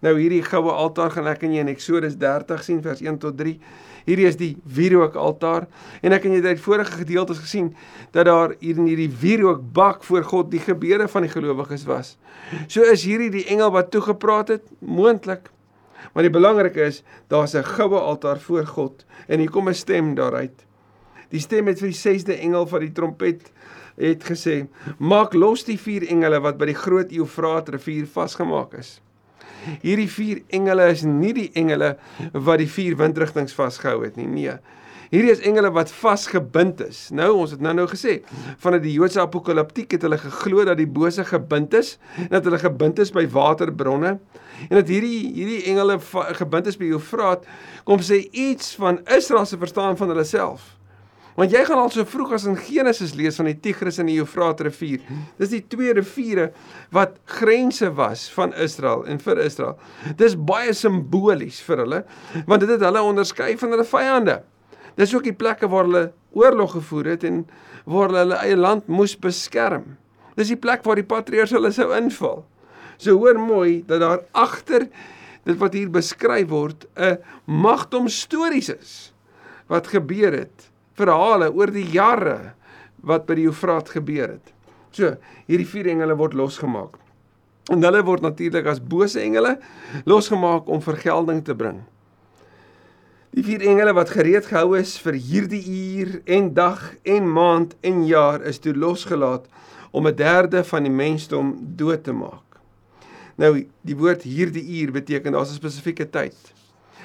Nou 0.00 0.18
hierdie 0.18 0.42
goue 0.42 0.70
altaar 0.72 1.10
gaan 1.10 1.26
ek 1.26 1.42
en 1.42 1.52
jy 1.52 1.60
in 1.64 1.72
Eksodus 1.72 2.16
30 2.16 2.62
sien 2.64 2.82
vers 2.82 3.00
1 3.00 3.18
tot 3.18 3.36
3. 3.38 3.58
Hierdie 4.06 4.26
is 4.28 4.36
die 4.38 4.56
wierook 4.62 5.16
altaar 5.18 5.66
en 6.02 6.12
ek 6.12 6.24
en 6.24 6.36
jy 6.36 6.42
het 6.42 6.46
uit 6.54 6.62
vorige 6.62 7.00
gedeeltes 7.00 7.40
gesien 7.42 7.72
dat 8.14 8.28
daar 8.28 8.54
hier 8.60 8.78
in 8.78 8.86
hierdie 8.86 9.10
wierook 9.10 9.64
bak 9.72 10.04
voor 10.06 10.24
God 10.24 10.50
die 10.50 10.62
gebede 10.62 11.08
van 11.08 11.26
die 11.26 11.32
gelowiges 11.32 11.86
was. 11.88 12.16
So 12.68 12.86
is 12.86 13.04
hierdie 13.04 13.32
die 13.34 13.46
engel 13.50 13.72
wat 13.74 13.90
toegepraat 13.90 14.48
het, 14.48 14.68
moontlik. 14.78 15.50
Maar 16.12 16.28
die 16.28 16.34
belangrike 16.34 16.86
is 16.86 17.02
daar's 17.28 17.54
'n 17.54 17.64
goue 17.64 17.98
altaar 17.98 18.38
voor 18.38 18.66
God 18.66 19.04
en 19.28 19.38
hier 19.38 19.50
kom 19.50 19.68
'n 19.68 19.74
stem 19.74 20.14
daaruit. 20.14 20.65
Die 21.30 21.40
stem 21.40 21.66
het 21.66 21.80
vir 21.82 21.90
die 21.92 21.98
6de 21.98 22.38
engel 22.38 22.66
van 22.70 22.84
die 22.84 22.92
trompet 22.92 23.50
het 23.96 24.24
gesê: 24.24 24.66
"Maak 24.98 25.34
los 25.34 25.64
die 25.64 25.78
vier 25.78 26.06
engele 26.08 26.40
wat 26.40 26.58
by 26.58 26.66
die 26.66 26.78
groot 26.78 27.12
Eufraat 27.12 27.68
rivier 27.68 28.06
vasgemaak 28.06 28.74
is." 28.74 29.00
Hierdie 29.82 30.08
vier 30.08 30.42
engele 30.54 30.90
is 30.92 31.02
nie 31.02 31.32
die 31.32 31.50
engele 31.58 31.96
wat 32.32 32.58
die 32.58 32.70
vier 32.70 32.96
windrigtinge 32.96 33.54
vasgehou 33.54 34.04
het 34.04 34.16
nie. 34.16 34.26
Nee. 34.26 34.58
Hierdie 35.10 35.30
is 35.30 35.42
engele 35.46 35.70
wat 35.70 35.90
vasgebind 35.94 36.80
is. 36.82 37.08
Nou 37.14 37.28
ons 37.36 37.52
het 37.54 37.62
nou-nou 37.62 37.86
gesê, 37.90 38.18
vanuit 38.62 38.82
die 38.82 38.94
Joodse 38.96 39.20
apokaliptiek 39.22 39.94
het 39.94 40.02
hulle 40.02 40.18
geglo 40.18 40.64
dat 40.66 40.80
die 40.80 40.88
bose 40.90 41.24
gebind 41.24 41.74
is 41.78 41.96
dat 42.32 42.46
hulle 42.46 42.58
gebind 42.58 42.98
is 43.02 43.14
by 43.14 43.26
waterbronne 43.30 44.16
en 44.66 44.74
dat 44.74 44.88
hierdie 44.90 45.30
hierdie 45.36 45.62
engele 45.70 45.98
gebind 46.40 46.66
is 46.66 46.78
by 46.80 46.90
Eufraat 46.96 47.46
kom 47.86 48.02
sê 48.02 48.24
iets 48.32 48.74
van 48.80 49.02
Israel 49.14 49.46
se 49.46 49.58
verstaan 49.60 49.98
van 50.00 50.14
hulle 50.14 50.26
self. 50.26 50.75
Want 51.36 51.52
jy 51.52 51.66
gaan 51.68 51.82
al 51.82 51.90
so 51.92 52.04
vroeg 52.08 52.32
as 52.32 52.46
in 52.48 52.56
Genesis 52.56 53.12
lees 53.16 53.36
van 53.36 53.50
die 53.50 53.58
Tigris 53.60 53.98
en 54.00 54.08
die 54.08 54.16
Eufraat 54.16 54.62
rivier. 54.64 55.02
Dis 55.36 55.52
die 55.52 55.60
twee 55.68 55.92
riviere 55.92 56.46
wat 56.96 57.18
grense 57.28 57.90
was 57.98 58.24
van 58.32 58.54
Israel 58.56 59.04
en 59.04 59.20
vir 59.20 59.42
Israel. 59.44 59.76
Dis 60.16 60.36
baie 60.48 60.72
simbolies 60.76 61.60
vir 61.66 61.84
hulle 61.84 62.02
want 62.48 62.64
dit 62.64 62.72
het 62.72 62.84
hulle 62.86 63.04
onderskei 63.04 63.52
van 63.60 63.74
hulle 63.74 63.84
vyande. 63.84 64.38
Dis 64.96 65.12
ook 65.12 65.28
die 65.28 65.36
plekke 65.36 65.68
waar 65.68 65.84
hulle 65.84 66.06
oorlog 66.36 66.72
gevoer 66.78 67.12
het 67.12 67.26
en 67.28 67.42
waar 67.84 68.08
hulle 68.08 68.22
hulle 68.24 68.38
eie 68.40 68.56
land 68.56 68.88
moes 68.88 69.12
beskerm. 69.20 69.98
Dis 70.40 70.52
die 70.52 70.60
plek 70.60 70.84
waar 70.88 70.96
die 70.96 71.08
patriërs 71.08 71.52
hulle 71.52 71.72
sou 71.72 71.90
inval. 71.96 72.46
So 72.96 73.18
hoor 73.20 73.36
mooi 73.36 73.82
dat 73.88 74.00
daar 74.00 74.24
agter 74.32 74.88
dit 75.44 75.60
wat 75.60 75.76
hier 75.76 75.92
beskryf 75.92 76.48
word 76.48 76.88
'n 76.96 77.20
magdom 77.44 78.08
stories 78.08 78.72
is 78.72 79.12
wat 79.68 79.92
gebeur 79.92 80.32
het 80.32 80.70
verhale 80.96 81.50
oor 81.52 81.70
die 81.72 81.86
jare 81.92 82.54
wat 83.06 83.26
by 83.26 83.36
die 83.38 83.48
Eufraat 83.48 83.90
gebeur 83.94 84.36
het. 84.36 84.52
So, 84.96 85.16
hierdie 85.46 85.68
vier 85.68 85.90
engele 85.92 86.16
word 86.16 86.34
losgemaak. 86.34 86.96
En 87.72 87.82
hulle 87.82 88.02
word 88.06 88.22
natuurlik 88.22 88.66
as 88.70 88.80
bose 88.80 89.20
engele 89.20 89.56
losgemaak 90.06 90.68
om 90.70 90.82
vergelding 90.82 91.42
te 91.44 91.54
bring. 91.58 91.82
Die 93.36 93.44
vier 93.44 93.66
engele 93.68 93.92
wat 93.92 94.14
gereed 94.14 94.46
gehou 94.48 94.78
is 94.78 94.94
vir 95.02 95.18
hierdie 95.20 95.60
uur 95.68 96.20
en 96.38 96.52
dag 96.56 96.80
en 97.04 97.26
maand 97.28 97.74
en 97.84 98.06
jaar 98.08 98.40
is 98.48 98.62
toe 98.64 98.72
losgelaat 98.72 99.44
om 99.92 100.06
'n 100.08 100.16
derde 100.16 100.64
van 100.64 100.82
die 100.82 100.92
mensdom 100.92 101.56
dood 101.76 102.04
te 102.04 102.12
maak. 102.12 102.60
Nou, 103.36 103.66
die 103.84 103.96
woord 103.96 104.22
hierdie 104.22 104.64
uur 104.80 104.92
beteken 104.92 105.32
daar's 105.32 105.50
'n 105.50 105.60
spesifieke 105.60 106.08
tyd. 106.10 106.36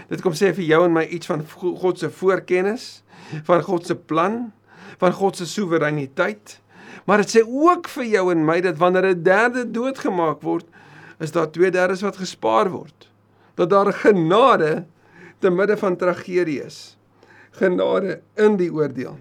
Dit 0.10 0.21
kom 0.21 0.34
sê 0.38 0.51
vir 0.54 0.65
jou 0.65 0.82
en 0.86 0.93
my 0.93 1.06
iets 1.08 1.30
van 1.32 1.45
God 1.56 1.99
se 1.99 2.10
voorkennis, 2.10 3.04
van 3.47 3.63
God 3.63 3.86
se 3.86 3.95
plan, 3.95 4.51
van 4.99 5.13
God 5.13 5.38
se 5.38 5.47
soewereiniteit. 5.47 6.60
Maar 7.06 7.23
dit 7.23 7.36
sê 7.38 7.43
ook 7.45 7.88
vir 7.88 8.06
jou 8.06 8.25
en 8.32 8.45
my 8.45 8.60
dat 8.62 8.77
wanneer 8.77 9.12
'n 9.15 9.23
derde 9.23 9.71
doodgemaak 9.71 10.41
word, 10.41 10.65
is 11.19 11.32
daar 11.32 11.51
twee 11.51 11.71
derdes 11.71 12.01
wat 12.01 12.17
gespaar 12.17 12.69
word. 12.69 13.10
Dat 13.56 13.69
daar 13.69 13.93
genade 13.93 14.86
te 15.39 15.49
midde 15.49 15.77
van 15.77 15.95
tragedie 15.95 16.63
is. 16.63 16.97
Genade 17.51 18.21
in 18.36 18.58
die 18.58 18.73
oordeel. 18.73 19.19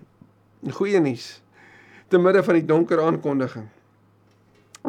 Goeie 0.70 1.00
nuus 1.00 1.42
te 2.11 2.18
midde 2.18 2.42
van 2.42 2.59
die 2.59 2.66
donker 2.66 3.00
aankondiging. 3.02 3.68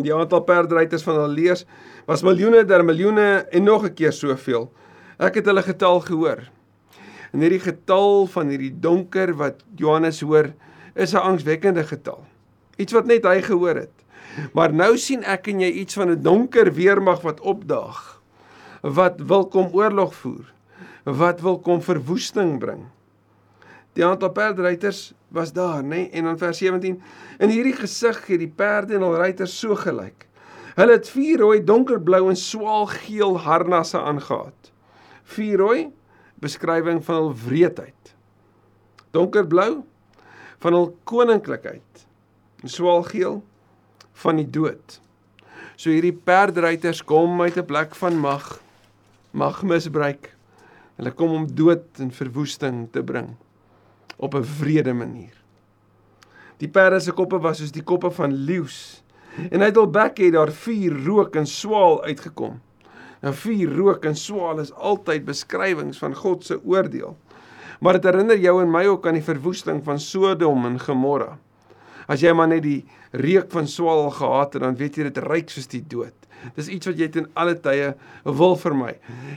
Die 0.01 0.13
aantal 0.15 0.41
perdryters 0.47 1.03
van 1.03 1.19
hulle 1.19 1.33
leers 1.35 1.65
was 2.07 2.23
miljoene 2.25 2.63
der 2.65 2.83
miljoene 2.85 3.45
en 3.51 3.63
nog 3.63 3.85
'n 3.85 3.93
keer 3.93 4.13
soveel. 4.13 4.71
Ek 5.21 5.35
het 5.37 5.45
hulle 5.45 5.61
getal 5.61 5.99
gehoor. 6.01 6.39
En 7.29 7.43
hierdie 7.43 7.61
getal 7.61 8.25
van 8.33 8.49
hierdie 8.49 8.73
donker 8.73 9.35
wat 9.37 9.59
Johannes 9.77 10.23
hoor, 10.25 10.49
is 10.95 11.13
'n 11.13 11.21
angswekkende 11.21 11.83
getal. 11.83 12.25
Iets 12.77 12.93
wat 12.93 13.05
net 13.05 13.23
hy 13.23 13.41
gehoor 13.41 13.75
het. 13.75 13.93
Maar 14.53 14.73
nou 14.73 14.97
sien 14.97 15.23
ek 15.23 15.47
en 15.47 15.59
jy 15.59 15.69
iets 15.71 15.93
van 15.93 16.09
'n 16.09 16.21
donker 16.21 16.73
weermag 16.73 17.21
wat 17.21 17.39
opdaag. 17.39 18.21
Wat 18.81 19.19
wil 19.19 19.45
kom 19.47 19.69
oorlog 19.73 20.15
voer? 20.15 20.53
Wat 21.03 21.41
wil 21.41 21.59
kom 21.59 21.81
verwoesting 21.81 22.59
bring? 22.59 22.85
Die 23.93 24.05
aantal 24.05 24.29
perdryters 24.29 25.13
was 25.27 25.53
daar, 25.53 25.83
nê? 25.83 25.87
Nee? 25.87 26.09
En 26.09 26.25
in 26.25 26.37
vers 26.37 26.57
17, 26.57 27.01
in 27.37 27.49
hierdie 27.49 27.75
gesig 27.75 28.27
het 28.27 28.39
die 28.39 28.53
perde 28.55 28.95
en 28.95 29.01
hul 29.01 29.15
ruiters 29.15 29.59
so 29.59 29.75
gelyk. 29.75 30.27
Hulle 30.75 30.91
het 30.91 31.09
vier 31.09 31.39
rooi, 31.39 31.63
donkerblou 31.63 32.29
en 32.29 32.35
swaalgeel 32.35 33.37
harnasse 33.37 33.99
aangetree. 33.99 34.70
Vier 35.31 35.61
rooi, 35.61 35.85
beskrywing 36.43 36.99
van 37.05 37.15
hul 37.15 37.31
wreedheid. 37.45 38.15
Donkerblou 39.15 39.83
van 40.61 40.75
hul 40.75 40.89
koninklikheid. 41.07 42.05
Swaalgeel 42.63 43.39
van 44.23 44.41
die 44.41 44.49
dood. 44.49 44.99
So 45.75 45.89
hierdie 45.89 46.13
perdryters 46.13 47.01
kom 47.03 47.41
uit 47.41 47.57
'n 47.57 47.65
plek 47.65 47.95
van 47.95 48.17
mag, 48.19 48.61
mag 49.31 49.63
misbruik. 49.63 50.35
Hulle 50.95 51.11
kom 51.11 51.31
om 51.31 51.47
dood 51.55 51.85
en 51.97 52.11
verwoesting 52.11 52.91
te 52.91 53.03
bring 53.03 53.35
op 54.17 54.35
'n 54.35 54.45
wrede 54.59 54.93
manier. 54.93 55.33
Die 56.57 56.69
perde 56.69 56.99
se 56.99 57.11
koppe 57.11 57.39
was 57.39 57.57
soos 57.57 57.71
die 57.71 57.83
koppe 57.83 58.11
van 58.11 58.33
leeu's 58.33 59.03
en 59.49 59.61
uit 59.61 59.75
hul 59.75 59.87
bekke 59.89 60.23
het 60.23 60.33
daar 60.33 60.51
vuur, 60.51 61.05
rook 61.05 61.35
en 61.35 61.47
swaal 61.47 62.03
uitgekom. 62.03 62.59
Nou 63.21 63.33
vuur, 63.37 63.75
rook 63.77 64.05
en 64.09 64.15
swaal 64.17 64.59
is 64.63 64.73
altyd 64.73 65.27
beskrywings 65.27 65.99
van 66.01 66.15
God 66.17 66.45
se 66.45 66.57
oordeel. 66.65 67.17
Maar 67.81 67.97
dit 67.97 68.09
herinner 68.09 68.37
jou 68.37 68.55
en 68.61 68.71
my 68.71 68.85
ook 68.89 69.07
aan 69.07 69.17
die 69.17 69.25
verwoesting 69.25 69.83
van 69.85 69.99
Sodom 69.99 70.65
en 70.65 70.79
Gomorra. 70.81 71.37
As 72.09 72.21
jy 72.21 72.33
maar 72.33 72.49
net 72.49 72.65
die 72.65 72.81
reuk 73.13 73.51
van 73.53 73.69
swaal 73.69 74.09
gehaat 74.13 74.57
het, 74.57 74.63
dan 74.65 74.77
weet 74.77 74.97
jy 74.97 75.07
dit 75.09 75.21
ryk 75.25 75.53
soos 75.53 75.69
die 75.69 75.83
dood. 75.85 76.15
Dis 76.57 76.69
iets 76.73 76.89
wat 76.89 76.99
jy 76.99 77.07
ten 77.13 77.29
alle 77.37 77.55
tye 77.61 77.93
wil 78.25 78.55
vermy. 78.57 78.95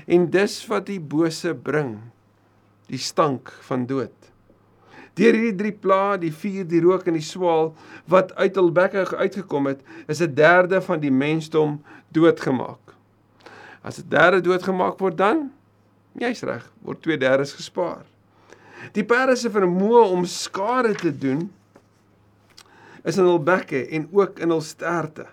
En 0.08 0.28
dis 0.32 0.56
wat 0.70 0.88
die 0.88 1.00
bose 1.00 1.52
bring. 1.54 1.98
Die 2.88 3.00
stank 3.00 3.52
van 3.68 3.84
dood. 3.88 4.12
Deur 5.14 5.36
hierdie 5.36 5.54
drie 5.54 5.74
pla, 5.78 6.16
die 6.18 6.32
vuur, 6.34 6.64
die 6.66 6.82
rook 6.82 7.06
en 7.06 7.14
die 7.14 7.24
swaal 7.24 7.70
wat 8.10 8.32
uit 8.34 8.56
hul 8.58 8.72
bekke 8.74 9.04
uitgekom 9.14 9.70
het, 9.70 9.84
is 10.08 10.20
'n 10.20 10.34
derde 10.34 10.80
van 10.82 11.00
die 11.00 11.12
mensdom 11.12 11.82
doodgemaak. 12.10 12.96
As 13.84 14.00
'n 14.00 14.08
derde 14.08 14.40
doodgemaak 14.40 14.98
word 14.98 15.16
dan 15.20 15.50
jy's 16.16 16.42
reg, 16.42 16.64
word 16.80 17.02
twee 17.04 17.18
derdes 17.20 17.52
gespaar. 17.52 18.04
Die 18.96 19.04
perde 19.04 19.36
se 19.36 19.50
vermoë 19.52 20.08
om 20.08 20.24
skade 20.24 20.94
te 20.94 21.12
doen 21.12 21.50
is 23.04 23.18
in 23.20 23.28
hul 23.28 23.42
bekke 23.44 23.84
en 23.92 24.08
ook 24.12 24.40
in 24.40 24.52
hul 24.54 24.64
sterte. 24.64 25.26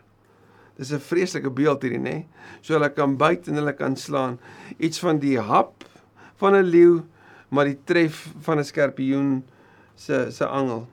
Dis 0.76 0.92
'n 0.92 1.00
vreeslike 1.00 1.50
beeld 1.50 1.82
hierdie 1.82 2.04
nê. 2.04 2.26
So 2.62 2.74
hulle 2.74 2.90
kan 2.90 3.16
byt 3.18 3.48
en 3.48 3.56
hulle 3.56 3.74
kan 3.74 3.96
slaan. 3.96 4.40
Iets 4.78 5.00
van 5.00 5.20
die 5.20 5.40
hap 5.40 5.84
van 6.36 6.56
'n 6.56 6.64
leeu, 6.64 7.04
maar 7.50 7.66
die 7.66 7.80
tref 7.86 8.34
van 8.42 8.60
'n 8.60 8.64
skorpioen 8.64 9.44
se 9.96 10.32
se 10.32 10.46
angel. 10.46 10.88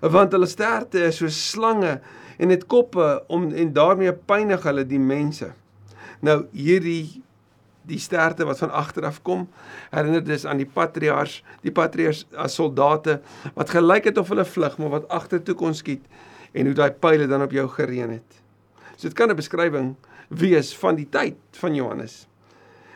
Want 0.00 0.32
hulle 0.32 0.46
sterte 0.46 1.04
is 1.04 1.16
so 1.16 1.28
slange 1.28 2.00
en 2.38 2.48
het 2.48 2.66
koppe 2.66 3.24
om 3.26 3.52
en 3.52 3.72
daarmee 3.72 4.12
pynig 4.12 4.62
hulle 4.62 4.86
die 4.86 4.98
mense. 4.98 5.52
Nou 6.20 6.44
hierdie 6.52 7.22
die 7.84 7.98
sterte 8.00 8.46
wat 8.48 8.58
van 8.58 8.72
agter 8.72 9.04
af 9.04 9.20
kom, 9.22 9.48
herinner 9.92 10.24
dit 10.24 10.44
aan 10.48 10.60
die 10.60 10.68
patriarge, 10.68 11.42
die 11.64 11.72
patriarge 11.74 12.24
as 12.40 12.56
soldate 12.56 13.18
wat 13.56 13.74
gelyk 13.74 14.08
het 14.08 14.20
of 14.20 14.30
hulle 14.32 14.46
vlug, 14.48 14.78
maar 14.80 14.94
wat 14.98 15.08
agtertoe 15.12 15.56
kon 15.58 15.76
skiet 15.76 16.04
en 16.54 16.70
hoe 16.70 16.76
daai 16.78 16.92
pile 16.92 17.28
dan 17.28 17.44
op 17.44 17.52
jou 17.52 17.66
gereën 17.68 18.16
het. 18.16 18.40
So 18.96 19.08
dit 19.08 19.16
kan 19.16 19.30
'n 19.30 19.36
beskrywing 19.36 19.96
wees 20.28 20.76
van 20.76 20.96
die 20.96 21.08
tyd 21.10 21.36
van 21.50 21.74
Johannes. 21.74 22.26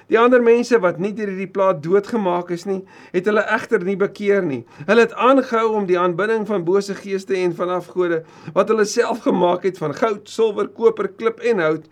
Die 0.08 0.18
ander 0.18 0.40
mense 0.42 0.78
wat 0.80 0.98
nie 0.98 1.12
deur 1.12 1.28
hierdie 1.28 1.50
plaag 1.52 1.82
doodgemaak 1.84 2.50
is 2.50 2.64
nie, 2.64 2.80
het 3.12 3.26
hulle 3.28 3.44
egter 3.44 3.82
nie 3.84 3.96
bekeer 3.96 4.42
nie. 4.42 4.64
Hulle 4.86 5.00
het 5.00 5.12
aangehou 5.12 5.74
om 5.74 5.86
die 5.86 5.98
aanbidding 5.98 6.46
van 6.46 6.64
bose 6.64 6.94
geeste 6.94 7.36
en 7.36 7.54
van 7.54 7.68
afgode 7.68 8.22
wat 8.54 8.68
hulle 8.68 8.84
self 8.84 9.18
gemaak 9.26 9.62
het 9.62 9.78
van 9.78 9.94
goud, 9.94 10.28
silwer, 10.28 10.68
koper, 10.68 11.08
klip 11.08 11.40
en 11.40 11.58
hout 11.58 11.88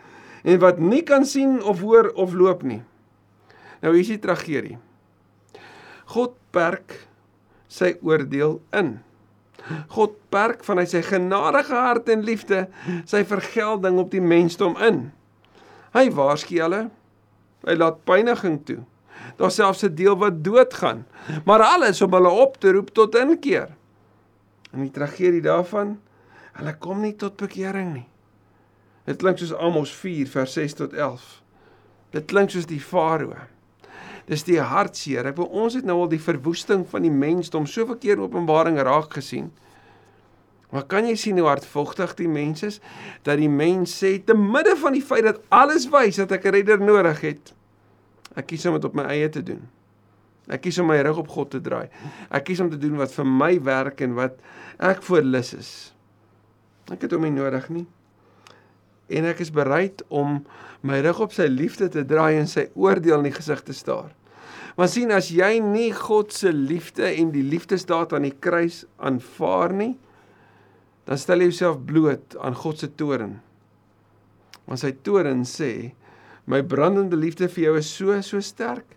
en 0.46 0.60
wat 0.62 0.78
nie 0.78 1.02
kan 1.06 1.26
sien 1.26 1.58
of 1.62 1.82
hoor 1.82 2.12
of 2.14 2.34
loop 2.36 2.62
nie. 2.62 2.82
Nou 3.82 3.92
hier 3.92 4.04
is 4.04 4.12
die 4.14 4.22
tragedie. 4.22 4.78
God 6.14 6.36
perk 6.54 6.94
sy 7.68 7.96
oordeel 8.06 8.60
in. 8.78 8.98
God 9.90 10.14
perk 10.30 10.62
vanuit 10.64 10.92
sy 10.92 11.02
genadige 11.02 11.74
hart 11.74 12.08
en 12.14 12.22
liefde 12.22 12.68
sy 13.08 13.24
vergelding 13.26 13.98
op 13.98 14.12
die 14.14 14.22
mensdom 14.22 14.78
in. 14.78 15.08
Hy 15.96 16.06
waarsku 16.14 16.60
hulle 16.62 16.86
Hy 17.66 17.74
laat 17.74 18.04
pyniging 18.06 18.60
toe. 18.66 18.82
Daar 19.36 19.50
selfs 19.50 19.82
'n 19.84 19.94
deel 19.94 20.16
wat 20.16 20.44
doodgaan, 20.44 21.06
maar 21.44 21.62
alles 21.62 22.02
om 22.02 22.12
hulle 22.12 22.30
op 22.30 22.56
te 22.60 22.72
roep 22.72 22.90
tot 22.94 23.14
inkeer. 23.14 23.68
En 24.72 24.80
die 24.80 24.90
tragedie 24.90 25.42
daarvan, 25.42 25.98
hulle 26.52 26.74
kom 26.78 27.00
nie 27.00 27.16
tot 27.16 27.36
bekering 27.36 27.92
nie. 27.92 28.08
Dit 29.06 29.20
klink 29.22 29.38
soos 29.38 29.54
Amos 29.54 29.92
4 29.94 30.28
vers 30.30 30.56
6 30.58 30.78
tot 30.80 30.96
11. 30.96 31.26
Dit 32.14 32.26
klink 32.30 32.50
soos 32.50 32.66
die 32.66 32.80
Farao. 32.82 33.36
Dis 34.26 34.42
die 34.42 34.58
hartseer. 34.58 35.28
Ek 35.30 35.38
wil 35.38 35.50
ons 35.54 35.76
het 35.78 35.86
nou 35.86 36.00
al 36.02 36.10
die 36.10 36.22
verwoesting 36.22 36.82
van 36.90 37.06
die 37.06 37.14
mensdom 37.14 37.68
soveel 37.70 38.00
keer 38.02 38.18
in 38.18 38.26
Openbaring 38.26 38.80
raak 38.82 39.14
gesien. 39.14 39.52
Maar 40.74 40.88
kan 40.90 41.06
jy 41.06 41.14
sien 41.14 41.38
hoe 41.38 41.46
hartvogtig 41.46 42.16
die 42.18 42.28
mens 42.28 42.64
is 42.66 42.80
dat 43.22 43.38
die 43.38 43.50
mens 43.50 43.94
sê 44.02 44.16
te 44.18 44.34
midde 44.34 44.74
van 44.80 44.96
die 44.98 45.04
feit 45.04 45.22
dat 45.28 45.38
alles 45.54 45.86
wys 45.92 46.18
dat 46.18 46.34
ek 46.34 46.50
'n 46.50 46.56
redder 46.58 46.82
nodig 46.82 47.20
het, 47.22 47.54
Ek 48.36 48.50
kies 48.52 48.66
om 48.68 48.76
dit 48.76 48.84
op 48.84 48.96
my 48.96 49.06
eie 49.14 49.28
te 49.32 49.40
doen. 49.44 49.62
Ek 50.52 50.66
kies 50.66 50.76
om 50.78 50.90
my 50.90 50.98
rug 51.02 51.22
op 51.22 51.30
God 51.32 51.54
te 51.54 51.60
draai. 51.64 51.88
Ek 52.28 52.44
kies 52.46 52.60
om 52.62 52.68
te 52.70 52.78
doen 52.78 52.98
wat 53.00 53.14
vir 53.16 53.26
my 53.26 53.54
werk 53.64 54.02
en 54.04 54.14
wat 54.18 54.36
ek 54.76 55.00
voor 55.06 55.24
lus 55.24 55.54
is. 55.56 55.70
Ek 56.92 57.06
het 57.06 57.16
hom 57.16 57.24
nie 57.24 57.34
nodig 57.34 57.70
nie. 57.72 57.86
En 59.08 59.26
ek 59.28 59.42
is 59.44 59.52
bereid 59.54 60.02
om 60.08 60.40
my 60.86 61.00
rug 61.04 61.20
op 61.26 61.34
sy 61.34 61.46
liefde 61.50 61.88
te 61.92 62.04
draai 62.06 62.38
en 62.40 62.48
sy 62.50 62.68
oordeel 62.74 63.20
in 63.20 63.30
die 63.30 63.36
gesig 63.36 63.62
te 63.66 63.74
staar. 63.76 64.10
Want 64.76 64.92
sien 64.92 65.12
as 65.14 65.30
jy 65.32 65.56
nie 65.64 65.90
God 65.96 66.34
se 66.36 66.52
liefde 66.52 67.08
en 67.08 67.30
die 67.32 67.44
liefdesdaad 67.46 68.12
aan 68.12 68.26
die 68.28 68.34
kruis 68.34 68.82
aanvaar 68.96 69.72
nie, 69.72 69.94
dan 71.06 71.20
stel 71.22 71.40
jy 71.40 71.52
jouself 71.52 71.78
bloot 71.86 72.34
aan 72.42 72.58
God 72.58 72.82
se 72.82 72.90
toorn. 72.98 73.38
Want 74.66 74.82
sy 74.82 74.92
toorn 75.06 75.46
sê 75.48 75.94
My 76.46 76.62
brandende 76.62 77.18
liefde 77.18 77.48
vir 77.50 77.64
jou 77.64 77.74
is 77.80 77.88
so 77.90 78.14
so 78.22 78.40
sterk 78.40 78.94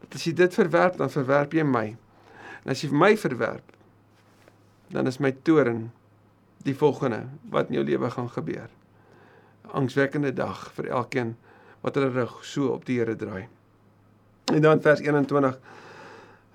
dat 0.00 0.14
as 0.16 0.24
jy 0.24 0.32
dit 0.32 0.54
verwerp, 0.56 0.96
dan 0.96 1.12
verwerp 1.12 1.52
jy 1.52 1.64
my. 1.66 1.90
En 2.64 2.72
as 2.72 2.80
jy 2.80 2.88
my 2.94 3.10
verwerp, 3.20 3.74
dan 4.94 5.10
is 5.10 5.20
my 5.20 5.34
toorn 5.44 5.90
die 6.64 6.74
volgende 6.74 7.26
wat 7.52 7.68
in 7.68 7.76
jou 7.76 7.84
lewe 7.84 8.08
gaan 8.14 8.30
gebeur. 8.32 8.70
Angswekkende 9.72 10.32
dag 10.32 10.70
vir 10.76 10.88
elkeen 10.88 11.36
wat 11.84 11.94
hulle 11.94 12.10
rug 12.14 12.38
so 12.44 12.72
op 12.74 12.86
die 12.88 12.98
Here 12.98 13.16
draai. 13.16 13.48
En 14.52 14.62
dan 14.64 14.80
vers 14.82 15.00
21 15.00 15.58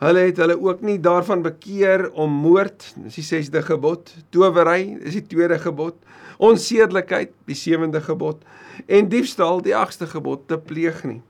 Hulle 0.04 0.26
het 0.28 0.40
hulle 0.42 0.56
ook 0.60 0.82
nie 0.84 0.98
daarvan 1.00 1.42
bekeer 1.46 2.10
om 2.20 2.32
moord, 2.44 2.90
dis 3.06 3.22
die 3.22 3.24
6de 3.24 3.62
gebod, 3.64 4.10
towery, 4.36 4.98
dis 5.00 5.16
die 5.22 5.28
2de 5.32 5.60
gebod, 5.64 5.96
onsedelikheid, 6.44 7.32
die 7.48 7.56
7de 7.56 8.02
gebod 8.04 8.42
en 8.88 9.08
diefstal, 9.08 9.62
die 9.64 9.76
8ste 9.78 10.10
gebod 10.12 10.48
te 10.50 10.58
pleeg 10.60 11.04
nie. 11.08 11.22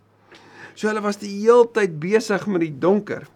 So 0.73 0.89
hulle 0.89 1.03
was 1.05 1.21
die 1.21 1.29
heeltyd 1.43 1.99
besig 2.01 2.47
met 2.49 2.63
die 2.65 2.73
donker. 2.81 3.27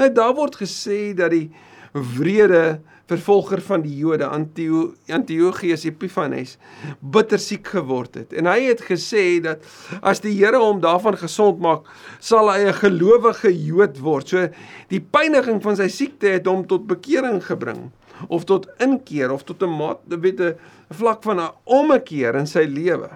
Nou 0.00 0.08
daar 0.14 0.34
word 0.34 0.58
gesê 0.58 1.12
dat 1.14 1.30
die 1.30 1.52
wrede 1.92 2.80
vervolger 3.12 3.62
van 3.64 3.84
die 3.84 3.94
Jode 4.00 4.26
Antiochus 4.28 5.86
Epiphanes 5.88 6.56
bitter 7.00 7.40
siek 7.42 7.70
geword 7.74 8.18
het 8.20 8.34
en 8.36 8.48
hy 8.50 8.58
het 8.70 8.84
gesê 8.88 9.24
dat 9.44 9.64
as 10.02 10.22
die 10.24 10.34
Here 10.38 10.60
hom 10.62 10.82
daarvan 10.82 11.18
gesond 11.20 11.60
maak 11.62 11.88
sal 12.18 12.50
hy 12.50 12.66
'n 12.66 12.80
gelowige 12.82 13.52
Jood 13.52 13.98
word. 14.00 14.28
So 14.28 14.48
die 14.88 15.00
pyniging 15.00 15.62
van 15.62 15.76
sy 15.76 15.88
siekte 15.88 16.32
het 16.38 16.46
hom 16.46 16.66
tot 16.66 16.86
bekering 16.86 17.42
gebring 17.44 17.90
of 18.28 18.44
tot 18.44 18.68
inkeer 18.78 19.32
of 19.32 19.44
tot 19.44 19.62
'n 19.62 19.76
maat 19.78 20.00
weet 20.06 20.40
'n 20.40 20.56
vlak 20.90 21.22
van 21.22 21.40
'n 21.40 21.50
ommekeer 21.64 22.36
in 22.36 22.46
sy 22.46 22.64
lewe. 22.64 23.10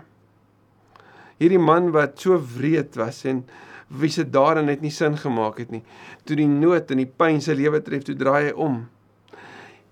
Hierdie 1.38 1.60
man 1.60 1.92
wat 1.92 2.20
so 2.20 2.38
wreed 2.56 2.96
was 2.96 3.24
en 3.24 3.44
wie 3.88 4.10
se 4.10 4.24
daarin 4.24 4.66
net 4.66 4.80
nie 4.80 4.90
sin 4.90 5.16
gemaak 5.16 5.58
het 5.58 5.70
nie. 5.70 5.82
Toe 6.24 6.36
die 6.36 6.48
nood 6.48 6.90
en 6.90 6.96
die 6.96 7.06
pyn 7.06 7.40
sy 7.40 7.52
lewe 7.52 7.82
tref, 7.82 8.02
toe 8.02 8.16
draai 8.18 8.48
hy 8.48 8.52
om. 8.52 8.88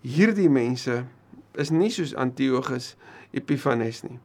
Hierdie 0.05 0.51
mense 0.53 0.99
is 1.57 1.71
nie 1.73 1.89
soos 1.89 2.11
Antiochus 2.21 2.91
Epiphanes 3.33 4.03
nie. 4.05 4.19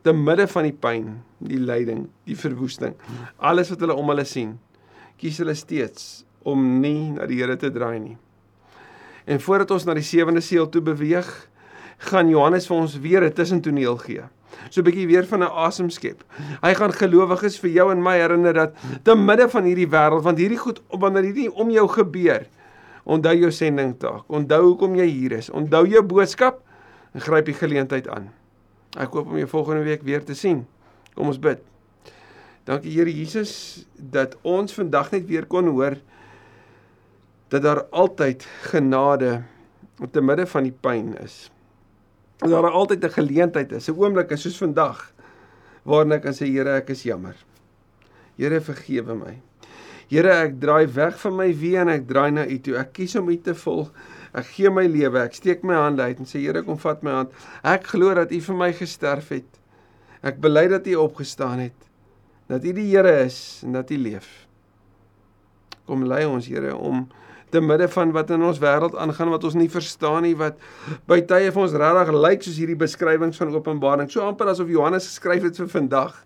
Te 0.00 0.14
midde 0.16 0.46
van 0.48 0.64
die 0.64 0.72
pyn, 0.72 1.10
die 1.44 1.58
lyding, 1.60 2.06
die 2.24 2.36
verwoesting, 2.38 2.94
alles 3.36 3.68
wat 3.74 3.84
hulle 3.84 3.96
om 3.98 4.08
hulle 4.08 4.24
sien, 4.24 4.54
kies 5.20 5.42
hulle 5.42 5.52
steeds 5.58 6.24
om 6.48 6.62
nie 6.80 7.10
na 7.12 7.26
die 7.28 7.42
Here 7.42 7.58
te 7.60 7.68
draai 7.74 7.98
nie. 8.00 8.16
En 9.28 9.42
voordat 9.42 9.74
ons 9.76 9.84
na 9.84 9.98
die 9.98 10.06
sewende 10.06 10.40
seël 10.40 10.70
toe 10.72 10.80
beweeg, 10.86 11.28
gaan 12.08 12.32
Johannes 12.32 12.68
vir 12.70 12.76
ons 12.76 12.96
weer 12.96 13.24
'n 13.24 13.36
tussentoneel 13.36 14.00
gee. 14.00 14.24
So 14.70 14.80
'n 14.80 14.84
bietjie 14.84 15.06
weer 15.06 15.26
van 15.26 15.42
'n 15.42 15.52
asem 15.52 15.90
skep. 15.90 16.24
Hy 16.62 16.72
gaan 16.74 16.92
gelowiges 16.92 17.60
vir 17.60 17.70
jou 17.70 17.90
en 17.92 18.02
my 18.02 18.16
herinner 18.16 18.54
dat 18.54 18.74
te 19.02 19.14
midde 19.14 19.48
van 19.48 19.64
hierdie 19.64 19.88
wêreld, 19.88 20.22
want 20.22 20.38
hierdie 20.38 20.58
goed 20.58 20.80
wanneer 20.88 21.22
hierdie 21.22 21.52
om 21.52 21.70
jou 21.70 21.88
gebeur, 21.88 22.46
onthou 23.06 23.34
jou 23.38 23.52
sendingtaak. 23.54 24.26
Onthou 24.32 24.62
hoekom 24.64 24.96
jy 24.98 25.06
hier 25.06 25.36
is. 25.38 25.50
Onthou 25.50 25.84
jou 25.88 26.02
boodskap 26.06 26.60
en 27.14 27.22
gryp 27.24 27.48
die 27.48 27.56
geleentheid 27.56 28.10
aan. 28.12 28.28
Ek 28.98 29.14
hoop 29.14 29.30
om 29.30 29.38
jou 29.38 29.48
volgende 29.48 29.86
week 29.86 30.04
weer 30.06 30.24
te 30.24 30.34
sien. 30.34 30.64
Kom 31.14 31.30
ons 31.30 31.40
bid. 31.40 31.62
Dankie 32.66 32.92
Here 32.92 33.12
Jesus 33.12 33.86
dat 33.94 34.34
ons 34.42 34.74
vandag 34.74 35.12
net 35.14 35.28
weer 35.30 35.46
kon 35.46 35.70
hoor 35.70 36.00
dat 37.54 37.62
daar 37.62 37.84
altyd 37.94 38.42
genade 38.72 39.44
op 40.02 40.10
te 40.12 40.20
midde 40.20 40.48
van 40.50 40.66
die 40.66 40.74
pyn 40.74 41.14
is 41.22 41.46
dat 42.36 42.50
daar 42.50 42.70
altyd 42.70 43.04
'n 43.04 43.10
geleentheid 43.10 43.72
is, 43.72 43.88
'n 43.88 43.96
oomblik 43.96 44.36
soos 44.36 44.56
vandag 44.56 45.12
waarin 45.82 46.12
ek 46.12 46.22
kan 46.22 46.32
sê 46.32 46.46
Here, 46.46 46.76
ek 46.76 46.90
is 46.90 47.02
jammer. 47.02 47.36
Here, 48.36 48.60
vergewe 48.60 49.14
my. 49.14 49.40
Here, 50.12 50.30
ek 50.46 50.60
draai 50.62 50.86
weg 50.94 51.16
van 51.18 51.34
my 51.34 51.48
wie 51.58 51.74
en 51.80 51.90
ek 51.90 52.06
draai 52.06 52.30
na 52.36 52.44
U 52.46 52.58
toe. 52.62 52.76
Ek 52.78 52.92
kies 52.94 53.16
om 53.18 53.30
U 53.32 53.36
te 53.42 53.56
volg. 53.58 53.90
Ek 54.36 54.46
gee 54.54 54.70
my 54.70 54.86
lewe. 54.86 55.18
Ek 55.24 55.34
steek 55.34 55.64
my 55.66 55.78
hande 55.80 56.06
uit 56.06 56.22
en 56.22 56.28
sê 56.28 56.44
Here, 56.44 56.62
kom 56.66 56.78
vat 56.78 57.02
my 57.06 57.18
hand. 57.20 57.34
Ek 57.66 57.90
glo 57.90 58.14
dat 58.14 58.30
U 58.30 58.40
vir 58.48 58.58
my 58.62 58.70
gesterf 58.76 59.32
het. 59.34 59.60
Ek 60.26 60.38
bely 60.42 60.66
dat 60.70 60.86
U 60.86 60.98
opgestaan 61.08 61.64
het. 61.66 61.90
Dat 62.50 62.62
U 62.62 62.74
die 62.76 62.88
Here 62.92 63.16
is 63.24 63.64
en 63.66 63.74
dat 63.80 63.90
U 63.90 63.98
leef. 63.98 64.30
Kom 65.90 66.06
lei 66.06 66.22
ons 66.26 66.46
Here 66.50 66.76
om 66.76 67.08
te 67.50 67.60
midde 67.62 67.86
van 67.88 68.12
wat 68.14 68.30
in 68.34 68.42
ons 68.42 68.58
wêreld 68.58 68.96
aangaan 68.98 69.30
wat 69.30 69.44
ons 69.46 69.54
nie 69.54 69.68
verstaan 69.70 70.24
nie 70.26 70.34
wat 70.38 70.58
by 71.06 71.20
tye 71.30 71.52
vir 71.54 71.62
ons 71.62 71.76
regtig 71.78 72.14
lyk 72.14 72.42
soos 72.42 72.58
hierdie 72.58 72.78
beskrywings 72.78 73.38
van 73.38 73.54
Openbaring 73.54 74.10
so 74.10 74.24
amper 74.26 74.50
asof 74.50 74.70
Johannes 74.72 75.06
geskryf 75.06 75.46
het 75.46 75.60
vir 75.62 75.70
vandag 75.70 76.16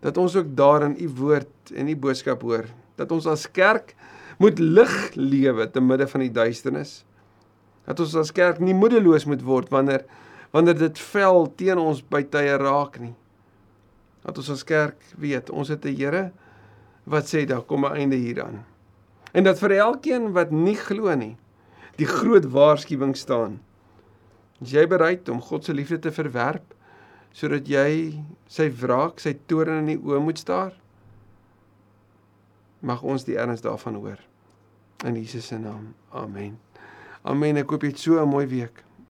dat 0.00 0.16
ons 0.16 0.36
ook 0.36 0.56
daarin 0.56 0.96
u 0.98 1.08
woord 1.08 1.72
en 1.74 1.88
u 1.88 1.96
boodskap 1.96 2.42
hoor. 2.42 2.66
Dat 2.96 3.12
ons 3.12 3.26
as 3.26 3.46
kerk 3.50 3.94
moet 4.40 4.58
lig 4.58 5.14
lewe 5.14 5.70
te 5.70 5.80
midde 5.80 6.08
van 6.08 6.24
die 6.24 6.32
duisternis. 6.32 7.00
Dat 7.84 8.00
ons 8.00 8.16
as 8.16 8.32
kerk 8.32 8.60
nie 8.64 8.76
moedeloos 8.76 9.28
moet 9.28 9.44
word 9.44 9.72
wanneer 9.72 10.06
wanneer 10.50 10.74
dit 10.74 10.98
vel 11.12 11.44
teen 11.54 11.78
ons 11.78 12.00
by 12.02 12.24
tye 12.26 12.56
raak 12.58 12.96
nie. 12.98 13.14
Dat 14.26 14.40
ons 14.40 14.48
as 14.56 14.64
kerk 14.66 14.98
weet 15.20 15.50
ons 15.50 15.68
het 15.68 15.84
'n 15.84 15.94
Here 15.94 16.32
wat 17.04 17.24
sê 17.30 17.46
daar 17.46 17.62
kom 17.62 17.84
'n 17.84 17.94
einde 17.94 18.16
hieraan. 18.16 18.64
En 19.32 19.44
dat 19.44 19.58
vir 19.58 19.70
elkeen 19.70 20.32
wat 20.32 20.50
nie 20.50 20.74
glo 20.74 21.14
nie, 21.14 21.36
die 21.96 22.06
groot 22.06 22.44
waarskuwing 22.44 23.16
staan. 23.16 23.60
Is 24.60 24.70
jy 24.70 24.86
bereid 24.86 25.28
om 25.28 25.40
God 25.40 25.64
se 25.64 25.74
liefde 25.74 25.98
te 25.98 26.12
verwerp 26.12 26.74
sodat 27.32 27.68
jy 27.68 28.20
sy 28.50 28.68
wraak, 28.82 29.20
sy 29.20 29.36
toorn 29.46 29.82
in 29.82 29.92
die 29.94 30.00
oë 30.00 30.20
moet 30.24 30.38
staar? 30.38 30.74
Mag 32.80 33.02
ons 33.02 33.26
die 33.28 33.36
erns 33.36 33.62
daarvan 33.64 33.98
hoor. 34.00 34.20
In 35.04 35.16
Jesus 35.16 35.46
se 35.46 35.58
naam. 35.58 35.94
Amen. 36.12 36.58
Amen. 37.22 37.60
Ek 37.60 37.66
koop 37.68 37.84
jy 37.84 37.92
so 37.96 38.20
'n 38.20 38.28
mooi 38.28 38.46
week. 38.46 38.84